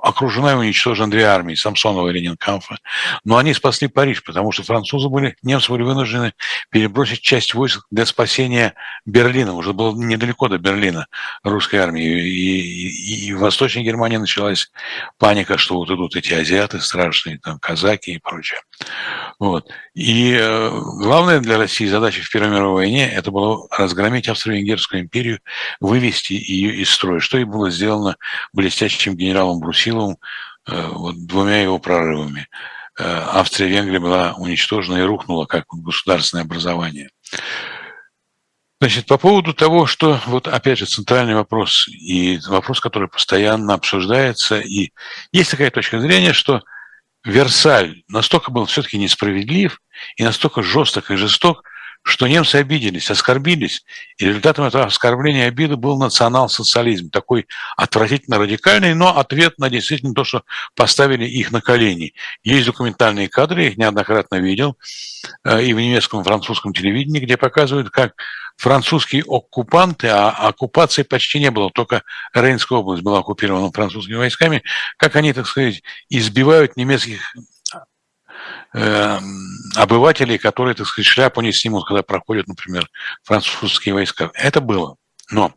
[0.02, 2.76] окружена и уничтожена две армии, Самсонова и Ленинкамфа.
[3.24, 6.34] Но они спасли Париж, потому что французы были, немцы были вынуждены
[6.70, 8.74] перебросить часть войск для спасения
[9.06, 9.54] Берлина.
[9.54, 11.08] Уже было недалеко до Берлина
[11.42, 12.04] русской армии.
[12.04, 14.70] И, и, и в Восточной Германии началась
[15.18, 18.60] паника, что вот идут эти азиаты страшные, там, казаки и прочее.
[19.40, 19.57] Вот.
[19.94, 25.40] И э, главная для России задача в Первой мировой войне это было разгромить Австро-Венгерскую империю,
[25.80, 28.16] вывести ее из строя, что и было сделано
[28.52, 30.18] блестящим генералом Брусиловым
[30.66, 32.48] э, вот, двумя его прорывами.
[32.98, 37.10] Э, Австрия-Венгрия была уничтожена и рухнула как государственное образование.
[38.80, 44.60] Значит, по поводу того, что, вот опять же, центральный вопрос, и вопрос, который постоянно обсуждается,
[44.60, 44.92] и
[45.32, 46.62] есть такая точка зрения, что
[47.28, 49.80] Версаль настолько был все-таки несправедлив
[50.16, 51.62] и настолько жесток и жесток,
[52.02, 53.84] что немцы обиделись, оскорбились,
[54.16, 60.14] и результатом этого оскорбления и обиды был национал-социализм, такой отвратительно радикальный, но ответ на действительно
[60.14, 60.42] то, что
[60.74, 62.14] поставили их на колени.
[62.42, 64.78] Есть документальные кадры, я их неоднократно видел,
[65.44, 68.14] э, и в немецком, и французском телевидении, где показывают, как
[68.58, 72.02] французские оккупанты, а оккупации почти не было, только
[72.34, 74.64] Рейнская область была оккупирована французскими войсками,
[74.96, 77.20] как они, так сказать, избивают немецких
[78.74, 79.18] э,
[79.76, 82.90] обывателей, которые, так сказать, шляпу не снимут, когда проходят, например,
[83.22, 84.32] французские войска.
[84.34, 84.96] Это было.
[85.30, 85.54] Но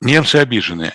[0.00, 0.92] немцы обижены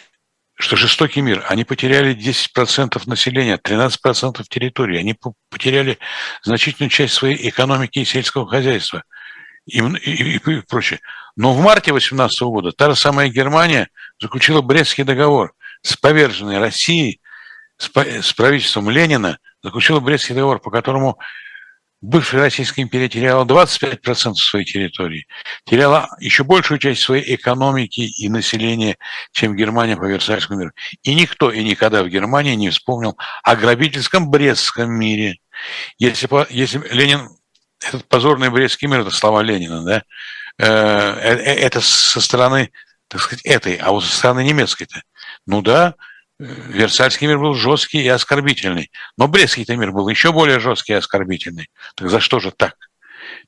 [0.61, 1.43] что жестокий мир.
[1.49, 4.99] Они потеряли 10% населения, 13% территории.
[4.99, 5.15] Они
[5.49, 5.97] потеряли
[6.43, 9.03] значительную часть своей экономики и сельского хозяйства
[9.65, 10.99] и, и, и прочее.
[11.35, 13.89] Но в марте 2018 года та же самая Германия
[14.19, 17.21] заключила Брестский договор с поверженной Россией,
[17.77, 21.17] с, с правительством Ленина, заключила Брестский договор, по которому
[22.01, 25.27] бывшая Российская империя теряла 25% своей территории,
[25.65, 28.97] теряла еще большую часть своей экономики и населения,
[29.31, 30.71] чем Германия по Версальскому миру.
[31.03, 35.37] И никто и никогда в Германии не вспомнил о грабительском Брестском мире.
[35.97, 37.29] Если, если Ленин,
[37.79, 40.03] этот позорный Брестский мир, это слова Ленина, да,
[40.57, 42.71] э, э, э, это со стороны,
[43.07, 45.01] так сказать, этой, а вот со стороны немецкой-то.
[45.45, 45.95] Ну да,
[46.41, 48.91] Версальский мир был жесткий и оскорбительный.
[49.17, 51.69] Но Брестский-то мир был еще более жесткий и оскорбительный.
[51.95, 52.75] Так за что же так?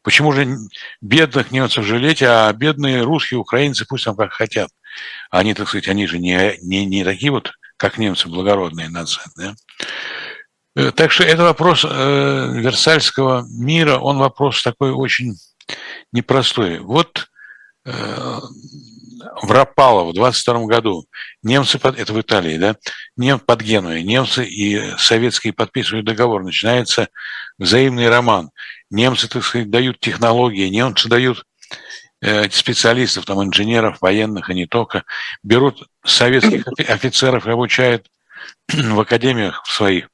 [0.04, 0.58] Почему же
[1.02, 4.70] бедных немцев жалеть, а бедные русские, украинцы пусть там как хотят?
[5.32, 9.24] Они, так сказать, они же не, не, не такие вот, как немцы, благородные нации.
[9.36, 9.56] Да?
[10.76, 15.36] Э, так что это вопрос э, Версальского мира, он вопрос такой очень
[16.12, 16.80] непростой.
[16.80, 17.28] Вот
[17.86, 18.40] э,
[19.42, 21.06] в Рапалово в 22 году.
[21.42, 22.76] Немцы, под, это в Италии, да,
[23.18, 27.10] нем, под Генуей, немцы и советские подписывают договор, начинается
[27.58, 28.52] взаимный роман.
[28.90, 31.44] Немцы, так сказать, дают технологии, немцы дают
[32.22, 35.04] э, специалистов, там, инженеров, военных, и не только,
[35.44, 38.08] берут советских офицеров и обучают
[38.68, 40.10] в академиях своих.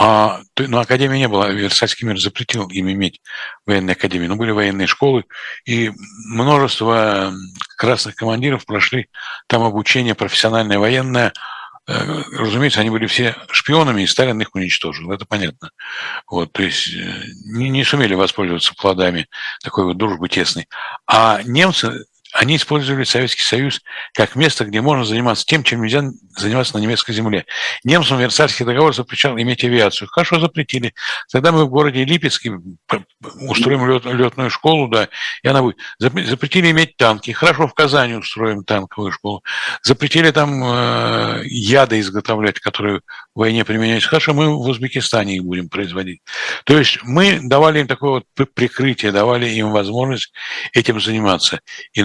[0.00, 3.20] А, ну, академии не было, Версальский мир запретил им иметь
[3.66, 5.24] военные академии, но были военные школы,
[5.64, 5.90] и
[6.26, 7.32] множество
[7.76, 9.08] красных командиров прошли
[9.48, 11.32] там обучение профессиональное военное,
[11.88, 15.70] Э, разумеется, они были все шпионами, и Сталин их уничтожил, это понятно.
[16.30, 19.26] Вот, то есть э, не, не сумели воспользоваться плодами
[19.64, 20.68] такой вот дружбы тесной.
[21.06, 23.80] А немцы они использовали Советский Союз
[24.12, 26.02] как место, где можно заниматься тем, чем нельзя
[26.36, 27.46] заниматься на немецкой земле.
[27.84, 30.08] Немцам Версальский договор запрещал иметь авиацию.
[30.08, 30.94] Хорошо, запретили.
[31.30, 32.52] Тогда мы в городе Липецке
[33.48, 35.08] устроим лет, летную школу, да,
[35.42, 35.78] и она будет.
[35.98, 37.30] Запретили иметь танки.
[37.30, 39.42] Хорошо, в Казани устроим танковую школу.
[39.82, 43.00] Запретили там э, яды изготовлять, которые
[43.34, 44.08] в войне применяются.
[44.08, 46.20] Хорошо, мы в Узбекистане их будем производить.
[46.64, 48.24] То есть мы давали им такое вот
[48.54, 50.32] прикрытие, давали им возможность
[50.72, 51.60] этим заниматься.
[51.92, 52.02] И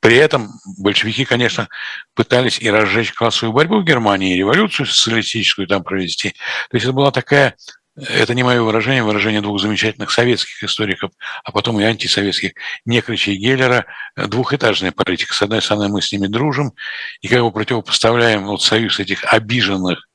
[0.00, 1.68] при этом большевики, конечно,
[2.14, 6.30] пытались и разжечь классовую борьбу в Германии, и революцию социалистическую там провести.
[6.70, 7.56] То есть это была такая
[7.94, 11.10] это не мое выражение, выражение двух замечательных советских историков,
[11.44, 12.52] а потом и антисоветских,
[12.86, 13.84] Некрича и Геллера,
[14.16, 15.34] двухэтажная политика.
[15.34, 16.72] С одной стороны, мы с ними дружим,
[17.20, 20.08] и как бы противопоставляем вот союз этих обиженных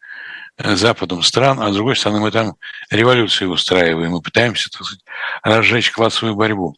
[0.57, 2.55] э, Западом стран, а с другой стороны, мы там
[2.89, 5.03] революцию устраиваем и пытаемся, так сказать,
[5.43, 6.75] разжечь классовую борьбу.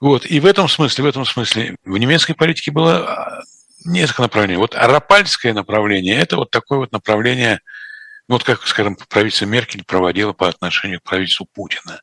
[0.00, 0.26] Вот.
[0.26, 3.42] И в этом смысле, в этом смысле в немецкой политике было а,
[3.84, 4.58] несколько направлений.
[4.58, 7.60] Вот арапальское направление– это вот такое вот направление,
[8.28, 12.00] ну, вот как, скажем, правительство Меркель проводило по отношению к правительству Путина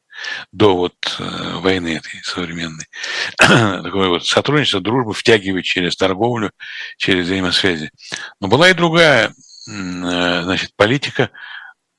[0.51, 2.85] до вот э, войны этой современной.
[3.37, 6.51] Такое вот сотрудничество, дружба втягивает через торговлю,
[6.97, 7.91] через взаимосвязи.
[8.39, 9.31] Но была и другая, э,
[9.67, 11.29] значит, политика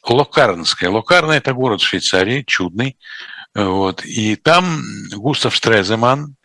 [0.02, 0.90] локарнская.
[0.90, 2.96] Локарна– это город в Швейцарии, чудный,
[3.54, 4.04] вот.
[4.04, 4.82] И там
[5.12, 6.36] Густав Штреземан,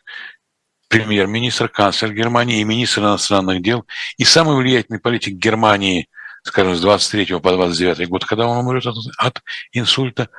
[0.89, 3.85] премьер-министр, канцлер Германии и министр иностранных дел,
[4.17, 6.07] и самый влиятельный политик Германии,
[6.43, 9.41] скажем, с 23 по 29 год, когда он умрет от, от
[9.71, 10.29] инсульта,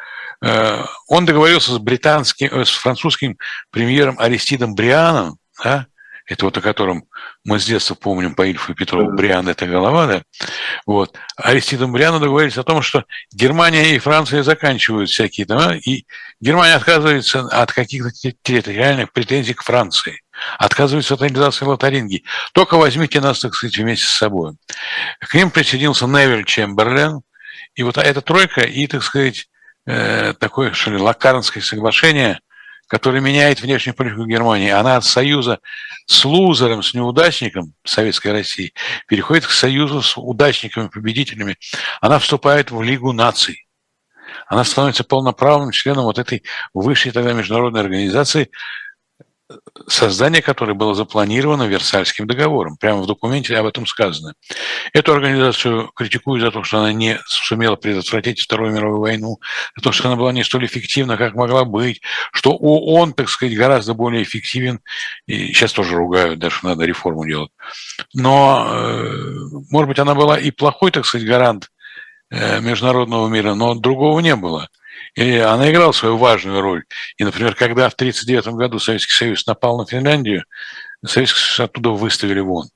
[0.43, 3.39] э, он договорился с британским, э, с французским
[3.71, 5.87] премьером Аристидом Брианом, да,
[6.31, 7.05] это вот о котором
[7.45, 10.23] мы с детства помним по Ильфу и Петрову, Бриан– это голова, да?
[10.87, 11.19] Вот.
[11.37, 16.05] Аристидом Брианом договорились о том, что Германия и Франция заканчивают всякие дома, и
[16.41, 18.13] Германия отказывается от каких-то
[18.43, 20.23] территориальных претензий к Франции,
[20.57, 22.23] отказывается от организации Лотарингии.
[22.53, 24.53] Только возьмите нас, так сказать, вместе с собой.
[25.19, 27.23] К ним присоединился Невиль Чемберлен,
[27.75, 29.49] и вот эта тройка, и, так сказать,
[29.87, 32.39] э, такое, что ли, Лакарнское соглашение–
[32.91, 35.61] который меняет внешнюю политику Германии, она от союза
[36.07, 38.75] с лузером, с неудачником Советской России
[39.07, 41.57] переходит к союзу с удачниками, победителями.
[42.01, 43.69] Она вступает в Лигу наций.
[44.49, 46.43] Она становится полноправным членом вот этой
[46.75, 48.51] высшей тогда международной организации,
[49.89, 52.77] создание которой было запланировано Версальским договором.
[52.77, 54.35] Прямо в документе об этом сказано.
[54.93, 59.39] Эту организацию критикуют за то, что она не сумела предотвратить Вторую мировую войну,
[59.77, 62.01] за то, что она была не столь эффективна, как могла быть,
[62.33, 64.81] что ООН, так сказать, гораздо более эффективен,
[65.27, 67.51] и сейчас тоже ругают, даже надо реформу делать.
[68.15, 69.33] Но, э,
[69.71, 71.71] может быть, она была и плохой, так сказать, гарант
[72.31, 74.69] э, международного мира, но другого не было.
[75.15, 76.85] И она играла свою важную роль.
[77.17, 80.45] И, например, когда в 1939 году Советский Союз напал на Финляндию,
[81.05, 82.69] Советский Союз оттуда выставили вон.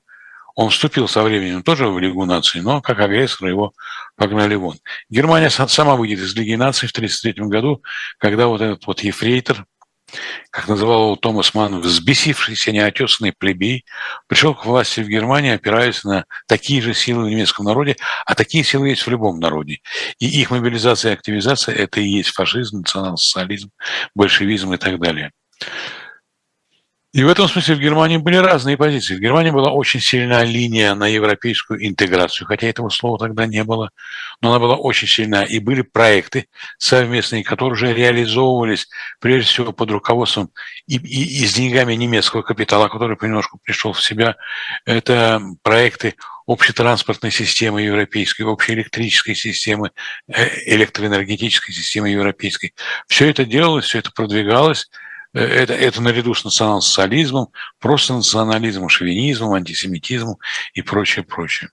[0.55, 3.73] Он вступил со временем тоже в Лигу наций, но как агрессор его
[4.15, 4.77] погнали вон.
[5.09, 7.83] Германия сама выйдет из Лиги наций в 1933 году,
[8.17, 9.65] когда вот этот вот ефрейтор,
[10.49, 13.85] как называл его Томас Манн, взбесившийся неотесанный плебей,
[14.27, 17.95] пришел к власти в Германии, опираясь на такие же силы в немецком народе,
[18.25, 19.79] а такие силы есть в любом народе.
[20.19, 23.71] И их мобилизация и активизация– это и есть фашизм, национал-социализм,
[24.15, 25.31] большевизм и так далее.
[27.15, 29.15] И в этом смысле в Германии были разные позиции.
[29.15, 33.91] В Германии была очень сильная линия на европейскую интеграцию, хотя этого слова тогда не было,
[34.41, 35.43] но она была очень сильная.
[35.43, 38.89] И были проекты совместные, которые уже реализовывались,
[39.21, 40.49] прежде всего, под руководством
[40.87, 44.35] и, и, и с деньгами немецкого капитала, который понемножку пришел в себя.
[44.85, 49.91] Это проекты общей транспортной системы европейской, общей электрической системы,
[50.27, 52.73] э, электроэнергетической системы европейской.
[53.07, 54.89] Все это делалось, все это продвигалось,
[55.39, 57.47] это, это наряду с национал-социализмом,
[57.79, 60.37] просто национализмом, шовинизмом, антисемитизмом
[60.73, 61.69] и прочее, прочее.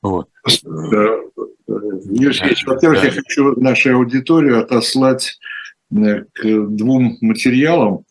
[0.00, 0.28] Вот.
[0.46, 3.06] Юрий Сергеевич, во-первых, да.
[3.06, 5.38] я хочу нашу аудиторию отослать
[5.92, 8.04] э, к двум материалам,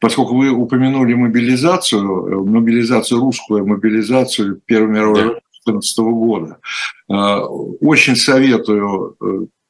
[0.00, 5.40] поскольку вы упомянули мобилизацию, э, мобилизацию русскую, мобилизацию Первой мировой да.
[5.64, 6.58] 2014 года.
[7.08, 9.16] Очень советую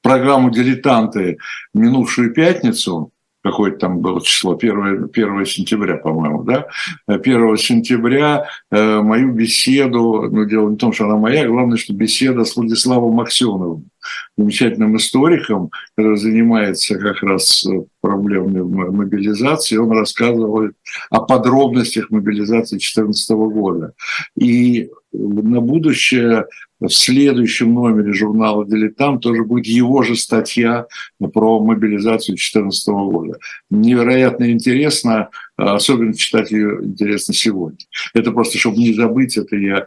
[0.05, 1.39] программу «Дилетанты»
[1.73, 3.11] минувшую пятницу,
[3.45, 6.67] какое-то там было число, 1, 1 сентября, по-моему, да,
[7.07, 11.93] 1 сентября э, мою беседу, ну, дело не в том, что она моя, главное, что
[11.93, 13.91] беседа с Владиславом Аксеновым,
[14.39, 17.67] замечательным историком, который занимается как раз
[18.01, 20.71] проблемами мобилизации, он рассказывал
[21.11, 23.93] о подробностях мобилизации 2014 года.
[24.39, 26.47] И на будущее
[26.89, 30.87] в следующем номере журнала «Дилетант» тоже будет его же статья
[31.33, 33.39] про мобилизацию 2014 года.
[33.71, 37.79] Невероятно интересно, особенно читать ее интересно сегодня.
[38.15, 39.87] Это просто, чтобы не забыть, это я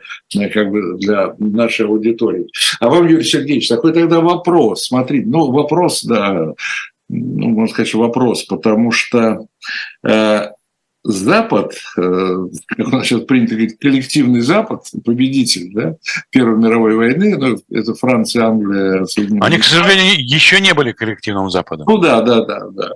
[0.49, 2.47] как бы для нашей аудитории.
[2.79, 4.85] А вам, Юрий Сергеевич, такой тогда вопрос.
[4.85, 6.53] Смотрите, ну вопрос, да,
[7.09, 9.47] ну, можно сказать, вопрос, потому что
[10.03, 10.49] э,
[11.07, 12.01] Запад, э,
[12.67, 15.95] как у нас сейчас принято говорить, коллективный Запад, победитель да,
[16.31, 21.49] Первой мировой войны, ну, это Франция, Англия, Соединенные Они, к сожалению, еще не были коллективным
[21.49, 21.85] Западом.
[21.89, 22.91] Ну да, да, да, да.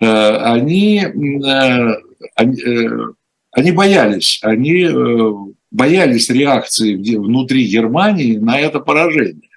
[0.00, 1.94] Э, они, э,
[2.34, 2.62] они,
[3.52, 4.88] они боялись, они
[5.70, 9.50] боялись реакции внутри Германии на это поражение.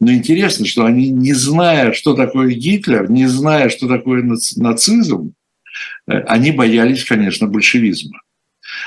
[0.00, 4.22] Но интересно, что они, не зная, что такое Гитлер, не зная, что такое
[4.56, 5.32] нацизм,
[6.06, 8.20] они боялись, конечно, большевизма.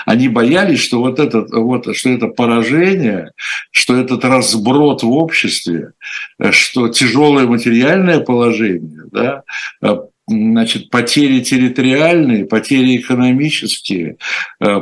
[0.06, 3.32] Они боялись, что вот, этот, вот, что это поражение,
[3.72, 5.94] что этот разброд в обществе,
[6.40, 9.44] э, что тяжелое материальное положение, да,
[9.82, 14.18] э, значит, потери территориальные, потери экономические,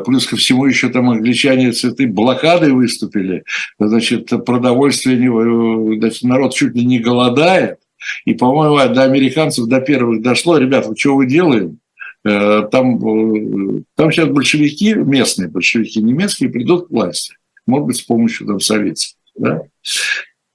[0.05, 3.43] плюс ко всему еще там англичане этой блокадой выступили,
[3.79, 5.17] значит, продовольствие,
[5.99, 7.79] значит, народ чуть ли не голодает,
[8.25, 11.79] и, по-моему, до американцев, до первых дошло, ребята, что вы делаем?
[12.25, 17.35] Э, там, э, там сейчас большевики, местные большевики немецкие, придут к власти.
[17.65, 19.15] Может быть, с помощью там, советских.
[19.35, 19.61] Да?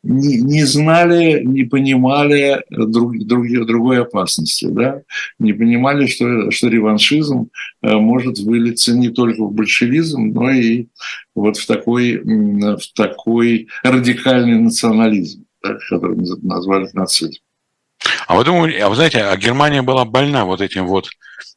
[0.03, 5.03] Не, не знали, не понимали друг, друг, другой опасности, да?
[5.39, 7.49] не понимали, что, что реваншизм
[7.83, 10.89] э, может вылиться не только в большевизм, но и
[11.37, 17.41] вот в такой, в такой радикальный национализм, да, который назвали нацизм.
[18.27, 21.09] А вы думаете, а вы знаете, а Германия была больна вот этим вот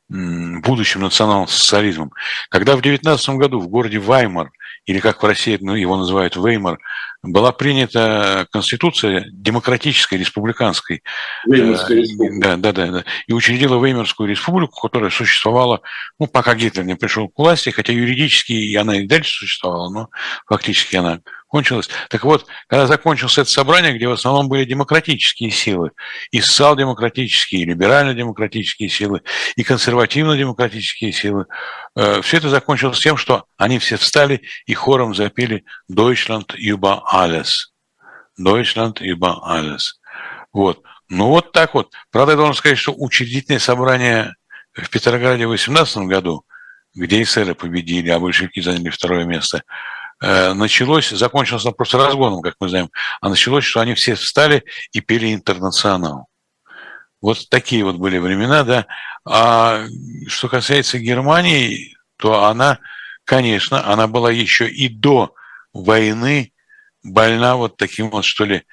[0.10, 2.12] будущим национал-социализмом.
[2.50, 4.52] Когда в 19 году в городе Ваймар,
[4.86, 6.80] или как в России ну, его называют Веймар,
[7.26, 11.04] была принята конституция демократической, республиканской.
[11.46, 12.40] Веймарская республика.
[12.40, 13.04] Да, да, да, да.
[13.28, 15.82] И учредила Веймарскую республику, которая существовала,
[16.20, 20.10] ну, пока Гитлер не пришел к власти, хотя юридически она и дальше существовала, но
[20.48, 21.20] фактически она
[21.56, 21.90] кончилось.
[22.10, 25.92] Так вот, когда закончилось это собрание, где в основном были демократические силы,
[26.32, 29.22] и социал-демократические, и либерально-демократические силы,
[29.56, 31.46] и консервативно-демократические силы,
[31.96, 37.72] э, все это закончилось тем, что они все встали и хором запели «Deutschland über alles».
[38.38, 39.96] «Deutschland über alles».
[40.52, 40.84] Вот.
[41.10, 41.94] Ну вот так вот.
[42.12, 44.34] Правда, я должен сказать, что учредительное собрание
[44.74, 46.46] в Петрограде в 18 году,
[46.94, 49.64] где эсеры победили, а большевики заняли второе место–
[50.22, 52.90] Э, началось, закончилось просто разгоном, как мы знаем,
[53.22, 56.28] а началось, что они все встали и пели «Интернационал».
[57.22, 58.86] Вот такие вот были времена, да.
[59.28, 59.86] А
[60.28, 62.80] что касается Германии, то она,
[63.26, 65.34] конечно, она была еще и до
[65.74, 66.54] войны
[67.06, 68.64] больна вот таким вот, что ли,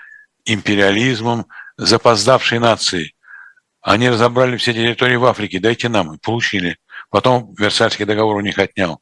[0.44, 3.14] империализмом запоздавшей нации.
[3.80, 6.78] Они разобрали все территории в Африке, дайте нам, и получили.
[7.10, 9.00] Потом Версальский договор у них отнял.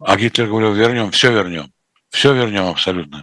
[0.00, 1.72] А Гитлер говорил, вернем, все вернем.
[2.10, 3.22] Все вернем абсолютно.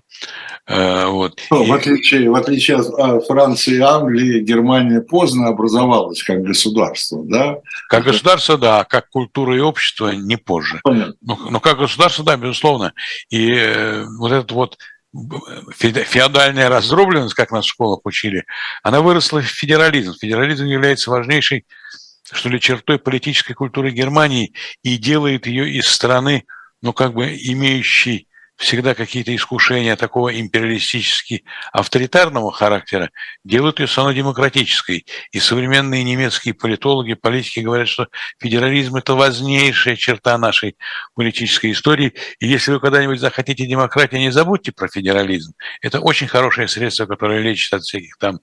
[0.67, 1.41] Э, вот.
[1.49, 1.69] Ну, и...
[1.69, 7.57] в, отличие, в отличие от а, Франции и Англии, Германия поздно образовалась как государство, да?
[7.89, 10.81] Как государство, да, как культура и общество не позже.
[10.83, 11.15] Понятно.
[11.21, 12.93] Но, но как государство, да, безусловно.
[13.29, 14.77] И э, вот этот вот
[15.73, 18.45] феодальная раздробленность, как нас в школах учили,
[18.83, 20.13] она выросла в федерализм.
[20.13, 21.65] Федерализм является важнейшей,
[22.31, 24.53] что ли, чертой политической культуры Германии
[24.83, 26.45] и делает ее из страны
[26.81, 28.27] ну, как бы имеющий
[28.57, 31.43] всегда какие-то искушения такого империалистически
[31.73, 33.09] авторитарного характера
[33.43, 35.05] делают ее самой демократической.
[35.31, 38.07] И современные немецкие политологи, политики говорят, что
[38.39, 40.77] федерализм– это важнейшая черта нашей
[41.15, 42.13] политической истории.
[42.39, 45.53] И если вы когда-нибудь захотите демократии, не забудьте про федерализм.
[45.81, 48.39] Это очень хорошее средство, которое лечит от всяких там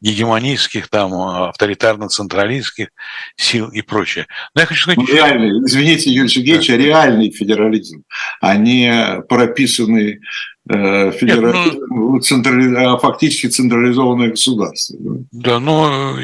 [0.00, 2.88] гегемонистских, там авторитарно-централистских
[3.36, 4.26] сил и прочее.
[4.54, 4.98] Но я хочу сказать...
[4.98, 6.76] Ну, реальный, извините, Юрий Сергеевич, да.
[6.76, 8.04] реальный федерализм,
[8.40, 9.22] а не
[9.56, 10.20] прописанный
[10.68, 11.54] э, федера...
[11.88, 12.74] ну, централи...
[12.76, 14.96] А фактически централизованное государство.
[15.32, 16.16] Да, но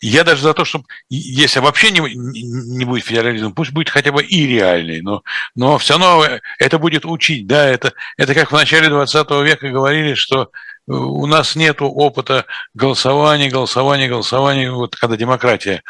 [0.00, 4.22] я даже за то, чтобы, если вообще не, не будет федерализм, пусть будет хотя бы
[4.22, 5.22] и реальный, но,
[5.54, 6.24] но все равно
[6.58, 10.50] это будет учить, да, это, это как в начале 20 века говорили, что
[10.86, 15.82] у нас нет опыта голосования, голосования, голосования, вот когда демократия.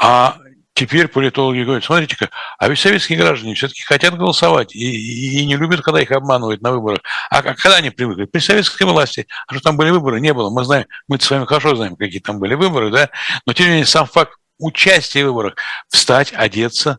[0.00, 0.38] А
[0.78, 5.56] теперь политологи говорят, смотрите-ка, а ведь советские граждане все-таки хотят голосовать и, и, и не
[5.56, 7.00] любят, когда их обманывают на выборах.
[7.30, 8.26] А, а когда они привыкли?
[8.26, 9.26] При советской власти.
[9.48, 10.20] А что там были выборы?
[10.20, 10.50] Не было.
[10.50, 13.10] Мы знаем, мы с вами хорошо знаем, какие там были выборы, да?
[13.44, 15.56] Но тем не менее сам факт участия в выборах,
[15.88, 16.98] встать, одеться,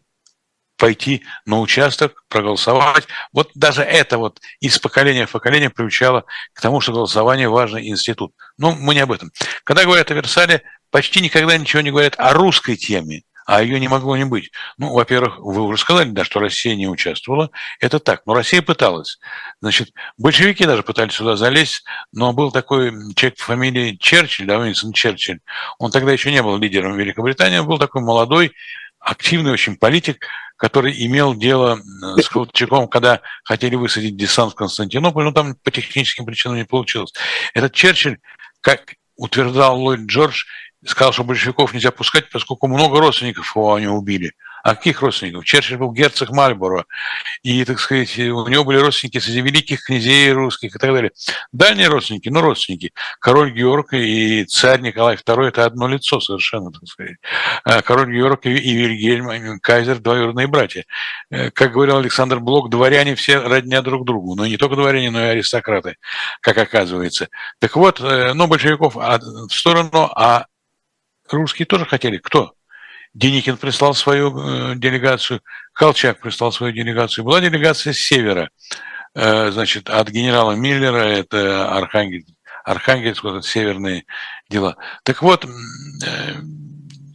[0.75, 3.07] пойти на участок, проголосовать.
[3.31, 8.33] Вот даже это вот из поколения в поколение приучало к тому, что голосование– важный институт.
[8.57, 9.31] Но мы не об этом.
[9.63, 13.87] Когда говорят о Версале, почти никогда ничего не говорят о русской теме, а ее не
[13.87, 14.51] могло не быть.
[14.77, 17.49] Ну, во-первых, вы уже сказали, да, что Россия не участвовала.
[17.79, 19.17] Это так, но Россия пыталась.
[19.59, 24.93] Значит, большевики даже пытались сюда залезть, но был такой человек по фамилии Черчилль, да, Уинстон
[24.93, 25.39] Черчилль.
[25.79, 28.51] Он тогда еще не был лидером Великобритании, он был такой молодой,
[28.99, 31.81] активный очень политик, который имел дело
[32.17, 37.13] с Колчаком, когда хотели высадить десант в Константинополь, но там по техническим причинам не получилось.
[37.55, 38.19] Этот Черчилль,
[38.61, 40.43] как утверждал Ллойд Джордж,
[40.85, 44.33] сказал, что большевиков нельзя пускать, поскольку много родственников его они убили.
[44.63, 45.45] А каких родственников?
[45.45, 46.85] Черчилль был герцог Мальборо,
[47.43, 51.11] и, так сказать, у него были родственники среди великих князей русских и так далее.
[51.51, 52.91] Дальние родственники, ну, родственники.
[53.19, 57.17] Король Георг и царь Николай II– это одно лицо совершенно, так сказать.
[57.63, 60.83] А король Георг и Вильгельм Кайзер– двоюродные братья.
[61.29, 64.35] Э, как говорил Александр Блок, дворяне все родня друг другу.
[64.35, 65.95] Но не только дворяне, но и аристократы,
[66.41, 67.29] как оказывается.
[67.59, 70.45] Так вот, ну, большевиков в сторону, а
[71.33, 72.17] русские тоже хотели.
[72.17, 72.53] Кто?
[73.13, 75.41] Деникин прислал свою э, делегацию,
[75.73, 77.25] Колчак прислал свою делегацию.
[77.25, 78.49] Была делегация с севера,
[79.15, 82.25] э, значит, от генерала Миллера, это Архангель,
[82.63, 84.05] Архангельск, вот северные
[84.49, 84.77] дела.
[85.03, 86.35] Так вот, э,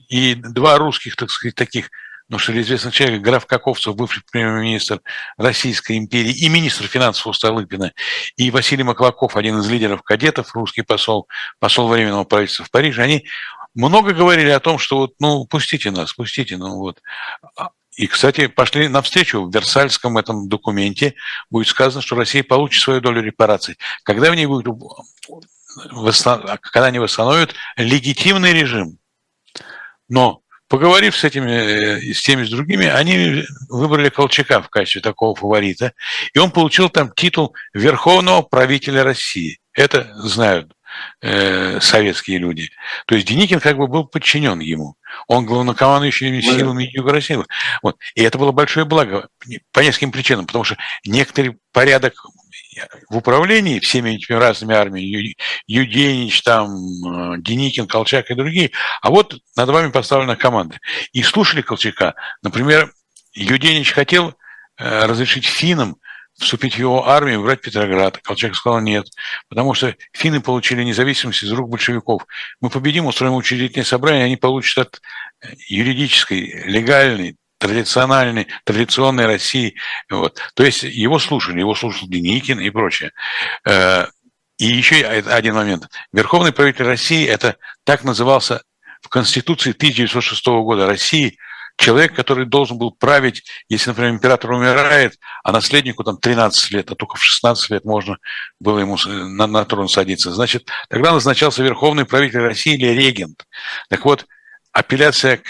[0.08, 1.90] и два русских, так сказать, таких
[2.28, 5.00] ну, что известный человек, граф Каковцев, бывший премьер-министр
[5.36, 7.92] Российской империи и министр финансов Столыпина,
[8.36, 13.26] и Василий Маклаков, один из лидеров кадетов, русский посол, посол Временного правительства в Париже, они
[13.75, 17.01] много говорили о том, что вот, ну, пустите нас, пустите, ну вот.
[17.57, 21.14] А, и, кстати, пошли навстречу в Версальском этом документе
[21.51, 23.77] будет сказано, что Россия получит свою долю репараций.
[24.03, 24.66] Когда в ней будет,
[26.61, 28.99] когда они восстановят легитимный режим.
[30.09, 35.37] Но Поговорив с этими, э, с теми, с другими, они выбрали Колчака в качестве такого
[35.37, 35.93] фаворита,
[36.33, 39.61] и он получил там титул Верховного правителя России.
[39.75, 40.72] Это знают
[41.20, 42.70] э, советские люди.
[43.07, 44.97] То есть Деникин как бы был подчинен ему.
[45.28, 47.38] Он главнокомандующий силами Юга России.
[47.82, 47.97] Вот.
[48.14, 49.28] И это было большое благо
[49.72, 52.14] по нескольким причинам, потому что некоторый порядок
[53.09, 55.36] в управлении всеми этими разными армиями,
[55.66, 58.70] Юденич, там, э, Деникин, Колчак и другие,
[59.01, 60.78] а вот над вами поставлена команда.
[61.12, 62.14] И слушали Колчака.
[62.42, 62.92] Например,
[63.32, 64.34] Юденич хотел
[64.78, 65.97] э, разрешить финнам
[66.39, 68.18] вступить в его армию брать Петроград.
[68.18, 69.07] Колчак сказал нет,
[69.49, 72.26] потому что финны получили независимость из рук большевиков.
[72.61, 75.01] Мы победим, устроим учредительное собрание, они получат от
[75.68, 79.76] юридической, легальной, традициональной, традиционной России.
[80.11, 80.41] Вот.
[80.55, 83.12] То есть его слушали, его слушал Деникин и прочее.
[83.66, 84.07] Э,
[84.59, 85.89] и еще один момент.
[86.12, 88.62] Верховный правитель России– это так назывался
[89.03, 91.39] в Конституции 1906 года России–
[91.77, 96.95] человек, который должен был править, если, например, император умирает, а наследнику там 13 лет, а
[96.95, 98.18] только в 16 лет можно
[98.61, 100.33] было ему на, на трон садиться.
[100.33, 103.45] Значит, тогда назначался верховный правитель России или регент.
[103.89, 104.27] Так вот,
[104.72, 105.43] апелляция к,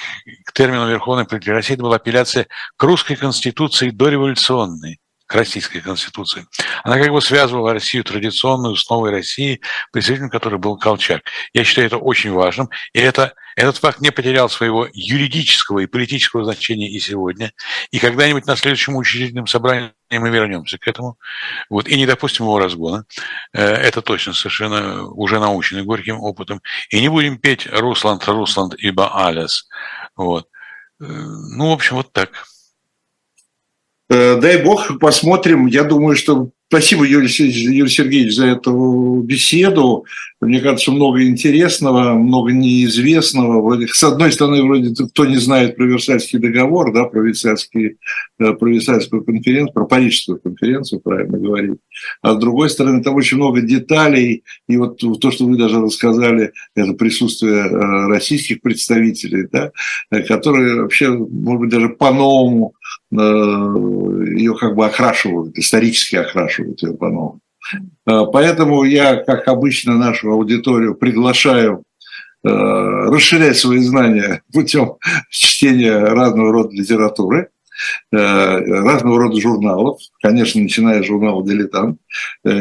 [0.45, 2.47] к термину верховный правитель России, это была апелляция
[2.77, 6.47] к русской конституции дореволюционной к Российской Конституции.
[6.83, 11.23] Она как бы связывала Россию традиционную с новой Россией, представителем которой был Колчак.
[11.55, 16.45] Я считаю это очень важным, и это, этот факт не потерял своего юридического и политического
[16.45, 17.53] значения и сегодня.
[17.91, 21.19] И когда-нибудь на следующем учредительном собрании мы вернемся к этому,
[21.69, 23.05] вот, и не допустим его разгона.
[23.53, 26.63] Э, это точно совершенно уже научно горьким опытом.
[26.91, 29.69] И не будем петь «Русланд, Русланд, ибо Алес».
[30.17, 30.49] Вот.
[31.01, 32.31] Э, ну, в общем, вот так.
[34.11, 35.67] Э, дай бог, посмотрим.
[35.67, 40.05] Я думаю, что спасибо, Юрий, Сергеевич, за эту беседу.
[40.41, 43.79] Мне кажется, много интересного, много неизвестного.
[43.87, 47.97] С одной стороны, вроде кто не знает про Версальский договор, да, про, Версальский,
[48.39, 51.79] э, про Версальскую конференцию, про Парижскую конференцию, правильно говорить.
[52.21, 54.45] А с другой стороны, там очень много деталей.
[54.69, 59.71] И вот то, что вы даже рассказали, это присутствие э, российских представителей, да,
[60.29, 67.41] которые вообще, может быть, даже по-новому Э, ее как бы окрашивают, исторически окрашивают ее по-новому.
[68.07, 71.83] Э, поэтому я, как обычно, нашу аудиторию приглашаю
[72.45, 74.97] э, расширять свои знания путем
[75.31, 77.49] чтения разного рода литературы.
[78.13, 81.99] разного рода журналов, конечно, начиная с журнала «Дилетант».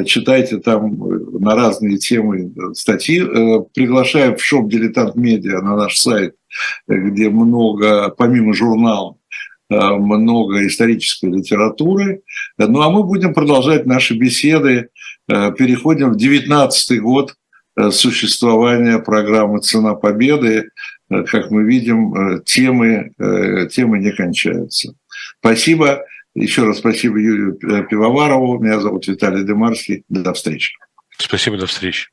[0.08, 0.98] Читайте там
[1.40, 3.22] на разные темы статьи.
[3.76, 6.34] Приглашаю в шоп «Дилетант Медиа» на наш сайт,
[6.88, 9.18] где много, помимо журналов,
[9.98, 12.22] много исторической литературы.
[12.58, 14.90] Ну а мы будем продолжать наши беседы.
[15.28, 17.36] Переходим в 19 год
[17.92, 20.70] существования программы «Цена победы».
[21.10, 23.12] Как мы видим, темы,
[23.70, 24.94] темы не кончаются.
[25.40, 26.04] Спасибо.
[26.36, 27.54] Еще раз спасибо Юрию
[27.88, 28.58] Пивоварову.
[28.58, 30.04] Меня зовут Виталий Демарский.
[30.10, 30.74] До встречи.
[31.18, 32.10] Спасибо, до встречи.